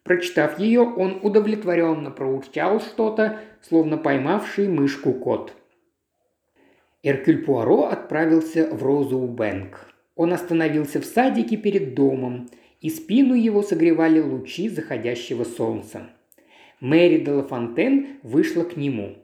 Прочитав 0.03 0.59
ее, 0.59 0.81
он 0.81 1.19
удовлетворенно 1.21 2.09
проурчал 2.09 2.79
что-то, 2.79 3.39
словно 3.61 3.97
поймавший 3.97 4.69
мышку 4.69 5.11
кот. 5.11 5.51
Эркюль 7.03 7.43
Пуаро 7.43 7.87
отправился 7.87 8.69
в 8.73 8.81
Розу 8.81 9.19
Бэнк. 9.19 9.93
Он 10.15 10.31
остановился 10.31 11.01
в 11.01 11.05
садике 11.05 11.57
перед 11.57 11.95
домом– 11.95 12.47
и 12.81 12.89
спину 12.89 13.33
его 13.33 13.61
согревали 13.61 14.19
лучи 14.19 14.69
заходящего 14.69 15.43
солнца. 15.43 16.09
Мэри 16.79 17.19
де 17.19 17.31
Лафонтен 17.31 18.19
вышла 18.23 18.63
к 18.63 18.77
нему. 18.77 19.15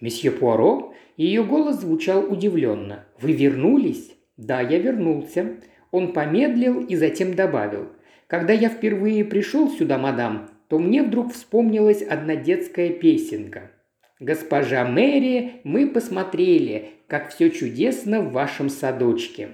«Месье 0.00 0.30
Пуаро?» 0.30 0.92
Ее 1.16 1.42
голос 1.44 1.80
звучал 1.80 2.30
удивленно. 2.30 3.06
«Вы 3.20 3.32
вернулись?» 3.32 4.12
«Да, 4.36 4.60
я 4.60 4.78
вернулся». 4.78 5.56
Он 5.90 6.12
помедлил 6.12 6.80
и 6.80 6.94
затем 6.94 7.34
добавил. 7.34 7.88
«Когда 8.26 8.52
я 8.52 8.68
впервые 8.68 9.24
пришел 9.24 9.70
сюда, 9.70 9.96
мадам, 9.96 10.50
то 10.68 10.78
мне 10.78 11.02
вдруг 11.02 11.32
вспомнилась 11.32 12.02
одна 12.02 12.36
детская 12.36 12.90
песенка. 12.90 13.70
«Госпожа 14.18 14.84
Мэри, 14.84 15.60
мы 15.64 15.88
посмотрели, 15.88 16.90
как 17.06 17.30
все 17.30 17.50
чудесно 17.50 18.20
в 18.20 18.32
вашем 18.32 18.68
садочке». 18.68 19.50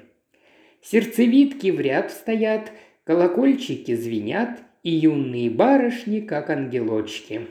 Сердцевидки 0.83 1.71
в 1.71 1.81
ряд 1.81 2.11
стоят, 2.11 2.73
Колокольчики 3.05 3.95
звенят, 3.95 4.61
и 4.83 4.91
юные 4.91 5.51
барышни, 5.51 6.21
как 6.21 6.51
ангелочки. 6.51 7.49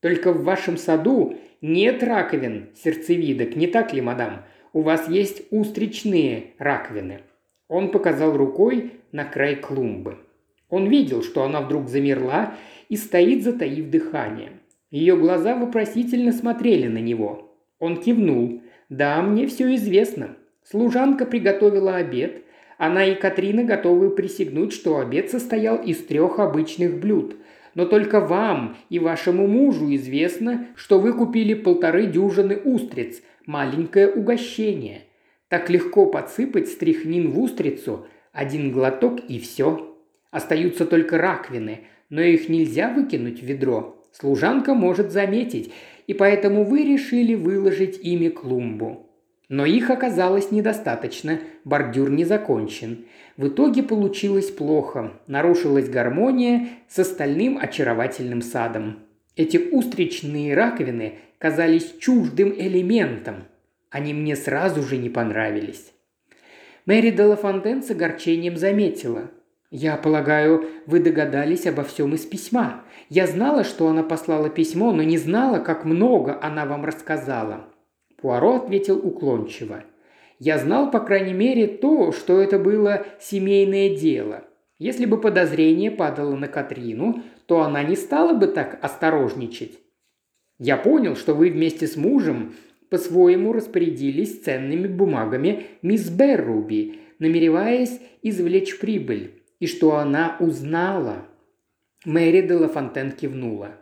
Только 0.00 0.32
в 0.32 0.44
вашем 0.44 0.76
саду 0.76 1.36
нет 1.60 2.02
раковин 2.02 2.70
сердцевидок, 2.74 3.56
не 3.56 3.66
так 3.66 3.92
ли, 3.92 4.00
мадам? 4.00 4.42
У 4.72 4.82
вас 4.82 5.08
есть 5.08 5.42
устричные 5.50 6.52
раковины». 6.58 7.22
Он 7.68 7.90
показал 7.90 8.36
рукой 8.36 8.92
на 9.10 9.24
край 9.24 9.56
клумбы. 9.56 10.18
Он 10.68 10.88
видел, 10.88 11.22
что 11.22 11.42
она 11.42 11.60
вдруг 11.60 11.88
замерла 11.88 12.54
и 12.88 12.96
стоит, 12.96 13.42
затаив 13.42 13.90
дыхание. 13.90 14.52
Ее 14.90 15.16
глаза 15.16 15.56
вопросительно 15.56 16.32
смотрели 16.32 16.86
на 16.86 16.98
него. 16.98 17.56
Он 17.78 18.00
кивнул. 18.00 18.62
«Да, 18.88 19.20
мне 19.20 19.48
все 19.48 19.74
известно. 19.74 20.36
Служанка 20.62 21.26
приготовила 21.26 21.96
обед. 21.96 22.44
Она 22.78 23.06
и 23.06 23.14
Катрина 23.14 23.64
готовы 23.64 24.10
присягнуть, 24.10 24.72
что 24.72 24.98
обед 24.98 25.30
состоял 25.30 25.76
из 25.76 26.04
трех 26.04 26.38
обычных 26.38 26.98
блюд. 26.98 27.36
Но 27.74 27.86
только 27.86 28.20
вам 28.20 28.76
и 28.90 28.98
вашему 28.98 29.46
мужу 29.46 29.94
известно, 29.94 30.66
что 30.76 30.98
вы 30.98 31.12
купили 31.12 31.54
полторы 31.54 32.06
дюжины 32.06 32.56
устриц. 32.56 33.22
Маленькое 33.46 34.08
угощение. 34.08 35.02
Так 35.48 35.70
легко 35.70 36.06
подсыпать 36.06 36.68
стряхнин 36.68 37.30
в 37.30 37.40
устрицу. 37.40 38.06
Один 38.32 38.72
глоток 38.72 39.20
и 39.28 39.38
все. 39.38 39.96
Остаются 40.30 40.84
только 40.84 41.16
раковины, 41.18 41.84
но 42.10 42.20
их 42.20 42.48
нельзя 42.48 42.92
выкинуть 42.92 43.40
в 43.40 43.46
ведро. 43.46 44.02
Служанка 44.12 44.74
может 44.74 45.12
заметить, 45.12 45.72
и 46.06 46.14
поэтому 46.14 46.64
вы 46.64 46.82
решили 46.82 47.34
выложить 47.34 47.98
ими 48.02 48.28
клумбу. 48.28 49.06
Но 49.48 49.64
их 49.64 49.90
оказалось 49.90 50.50
недостаточно, 50.50 51.38
бордюр 51.64 52.10
не 52.10 52.24
закончен. 52.24 53.04
В 53.36 53.48
итоге 53.48 53.82
получилось 53.82 54.50
плохо, 54.50 55.12
нарушилась 55.28 55.88
гармония 55.88 56.68
с 56.88 56.98
остальным 56.98 57.58
очаровательным 57.60 58.42
садом. 58.42 58.98
Эти 59.36 59.58
устричные 59.58 60.54
раковины 60.54 61.18
казались 61.38 61.94
чуждым 62.00 62.52
элементом. 62.56 63.44
Они 63.90 64.14
мне 64.14 64.34
сразу 64.34 64.82
же 64.82 64.96
не 64.96 65.10
понравились. 65.10 65.92
Мэри 66.86 67.10
Делафонтен 67.10 67.82
с 67.82 67.90
огорчением 67.90 68.56
заметила. 68.56 69.30
«Я 69.70 69.96
полагаю, 69.96 70.64
вы 70.86 71.00
догадались 71.00 71.66
обо 71.66 71.82
всем 71.82 72.14
из 72.14 72.24
письма. 72.24 72.84
Я 73.10 73.26
знала, 73.26 73.64
что 73.64 73.88
она 73.88 74.02
послала 74.02 74.48
письмо, 74.48 74.92
но 74.92 75.02
не 75.02 75.18
знала, 75.18 75.58
как 75.58 75.84
много 75.84 76.38
она 76.40 76.64
вам 76.64 76.84
рассказала». 76.84 77.68
Пуаро 78.16 78.56
ответил 78.56 78.98
уклончиво. 78.98 79.84
«Я 80.38 80.58
знал, 80.58 80.90
по 80.90 81.00
крайней 81.00 81.32
мере, 81.32 81.66
то, 81.66 82.12
что 82.12 82.40
это 82.40 82.58
было 82.58 83.06
семейное 83.20 83.96
дело. 83.96 84.44
Если 84.78 85.06
бы 85.06 85.18
подозрение 85.18 85.90
падало 85.90 86.36
на 86.36 86.48
Катрину, 86.48 87.22
то 87.46 87.62
она 87.62 87.82
не 87.82 87.96
стала 87.96 88.34
бы 88.34 88.46
так 88.46 88.78
осторожничать. 88.82 89.78
Я 90.58 90.76
понял, 90.76 91.16
что 91.16 91.34
вы 91.34 91.50
вместе 91.50 91.86
с 91.86 91.96
мужем 91.96 92.54
по-своему 92.90 93.52
распорядились 93.52 94.40
ценными 94.40 94.86
бумагами 94.86 95.66
мисс 95.82 96.08
Берруби, 96.08 97.00
намереваясь 97.18 98.00
извлечь 98.22 98.78
прибыль 98.78 99.42
и 99.60 99.66
что 99.66 99.96
она 99.96 100.36
узнала. 100.40 101.26
Мэри 102.04 102.46
де 102.46 102.54
Лафонтен 102.54 103.12
кивнула. 103.12 103.72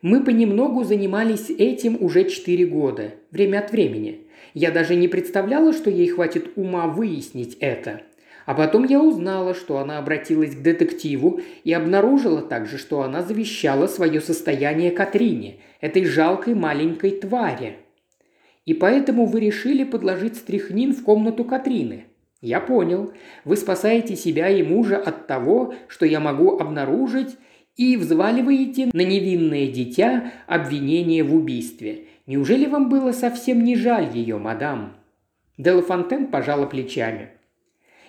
Мы 0.00 0.22
понемногу 0.22 0.84
занимались 0.84 1.50
этим 1.50 1.96
уже 2.00 2.24
четыре 2.28 2.66
года, 2.66 3.14
время 3.32 3.58
от 3.58 3.72
времени. 3.72 4.28
Я 4.54 4.70
даже 4.70 4.94
не 4.94 5.08
представляла, 5.08 5.72
что 5.72 5.90
ей 5.90 6.06
хватит 6.08 6.52
ума 6.54 6.86
выяснить 6.86 7.56
это. 7.58 8.02
А 8.46 8.54
потом 8.54 8.84
я 8.84 9.02
узнала, 9.02 9.54
что 9.54 9.78
она 9.78 9.98
обратилась 9.98 10.54
к 10.54 10.62
детективу 10.62 11.40
и 11.64 11.72
обнаружила 11.72 12.42
также, 12.42 12.78
что 12.78 13.02
она 13.02 13.22
завещала 13.22 13.88
свое 13.88 14.20
состояние 14.20 14.92
Катрине, 14.92 15.56
этой 15.80 16.04
жалкой 16.04 16.54
маленькой 16.54 17.10
твари. 17.10 17.78
И 18.66 18.74
поэтому 18.74 19.26
вы 19.26 19.40
решили 19.40 19.82
подложить 19.82 20.36
стряхнин 20.36 20.94
в 20.94 21.02
комнату 21.02 21.44
Катрины. 21.44 22.04
«Я 22.40 22.60
понял. 22.60 23.12
Вы 23.44 23.56
спасаете 23.56 24.14
себя 24.14 24.48
и 24.48 24.62
мужа 24.62 24.96
от 24.96 25.26
того, 25.26 25.74
что 25.88 26.06
я 26.06 26.20
могу 26.20 26.56
обнаружить, 26.56 27.36
и 27.78 27.96
взваливаете 27.96 28.90
на 28.92 29.00
невинное 29.00 29.68
дитя 29.68 30.32
обвинение 30.46 31.22
в 31.22 31.34
убийстве. 31.34 32.04
Неужели 32.26 32.66
вам 32.66 32.90
было 32.90 33.12
совсем 33.12 33.64
не 33.64 33.76
жаль 33.76 34.10
ее, 34.12 34.36
мадам?» 34.36 34.96
Делафонтен 35.56 36.26
пожала 36.26 36.66
плечами. 36.66 37.30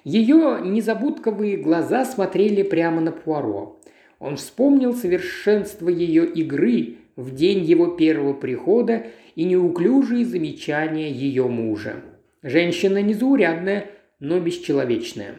Ее 0.04 0.60
незабудковые 0.64 1.58
глаза 1.58 2.04
смотрели 2.04 2.64
прямо 2.64 3.00
на 3.00 3.12
Пуаро. 3.12 3.80
Он 4.20 4.36
вспомнил 4.36 4.94
совершенство 4.94 5.88
ее 5.88 6.26
игры 6.26 6.98
в 7.16 7.34
день 7.34 7.64
его 7.64 7.88
первого 7.88 8.34
прихода 8.34 9.08
и 9.36 9.44
неуклюжие 9.44 10.26
замечания 10.26 11.12
ее 11.12 11.48
мужа. 11.48 12.02
Женщина 12.42 13.02
незаурядная, 13.02 13.88
но 14.20 14.40
бесчеловечная. 14.40 15.36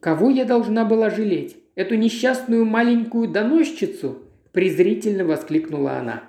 Кого 0.00 0.30
я 0.30 0.44
должна 0.44 0.84
была 0.84 1.10
жалеть? 1.10 1.56
Эту 1.74 1.94
несчастную 1.94 2.64
маленькую 2.66 3.28
доносчицу?»– 3.28 4.18
презрительно 4.52 5.24
воскликнула 5.24 5.92
она. 5.92 6.24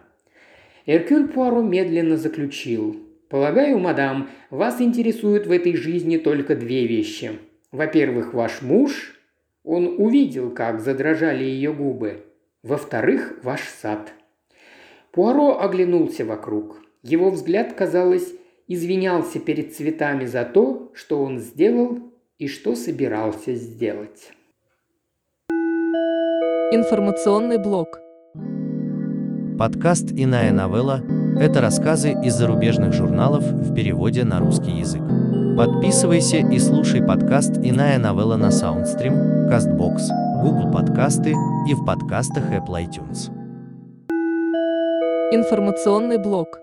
Эркюль 0.85 1.27
Пуаро 1.27 1.61
медленно 1.61 2.15
заключил. 2.15 2.97
«Полагаю, 3.29 3.77
мадам, 3.79 4.29
вас 4.49 4.79
интересуют 4.79 5.47
в 5.47 5.51
этой 5.51 5.75
жизни 5.75 6.17
только 6.17 6.55
две 6.55 6.87
вещи. 6.87 7.31
Во-первых, 7.71 8.33
ваш 8.33 8.61
муж. 8.61 9.19
Он 9.63 9.95
увидел, 9.97 10.51
как 10.51 10.79
задрожали 10.79 11.43
ее 11.43 11.73
губы. 11.73 12.23
Во-вторых, 12.61 13.39
ваш 13.43 13.61
сад». 13.61 14.13
Пуаро 15.11 15.59
оглянулся 15.59 16.25
вокруг. 16.25 16.81
Его 17.01 17.29
взгляд, 17.29 17.73
казалось, 17.73 18.33
извинялся 18.67 19.39
перед 19.39 19.75
цветами 19.75 20.25
за 20.25 20.45
то, 20.45 20.91
что 20.93 21.21
он 21.21 21.39
сделал 21.39 21.99
и 22.37 22.47
что 22.47 22.75
собирался 22.75 23.53
сделать. 23.55 24.31
Информационный 26.75 27.59
блок. 27.59 27.99
Подкаст 29.59 30.07
«Иная 30.11 30.51
новелла»– 30.51 31.01
это 31.39 31.61
рассказы 31.61 32.13
из 32.23 32.33
зарубежных 32.33 32.93
журналов 32.93 33.43
в 33.43 33.75
переводе 33.75 34.23
на 34.23 34.39
русский 34.39 34.71
язык. 34.71 35.03
Подписывайся 35.55 36.37
и 36.37 36.57
слушай 36.57 37.03
подкаст 37.03 37.59
«Иная 37.61 37.99
новелла» 37.99 38.37
на 38.37 38.47
Soundstream, 38.47 39.51
CastBox, 39.51 40.07
Google 40.41 40.71
подкасты 40.71 41.35
и 41.69 41.75
в 41.75 41.85
подкастах 41.85 42.45
Apple 42.51 42.87
iTunes. 42.87 43.29
Информационный 45.31 46.17
блок. 46.17 46.62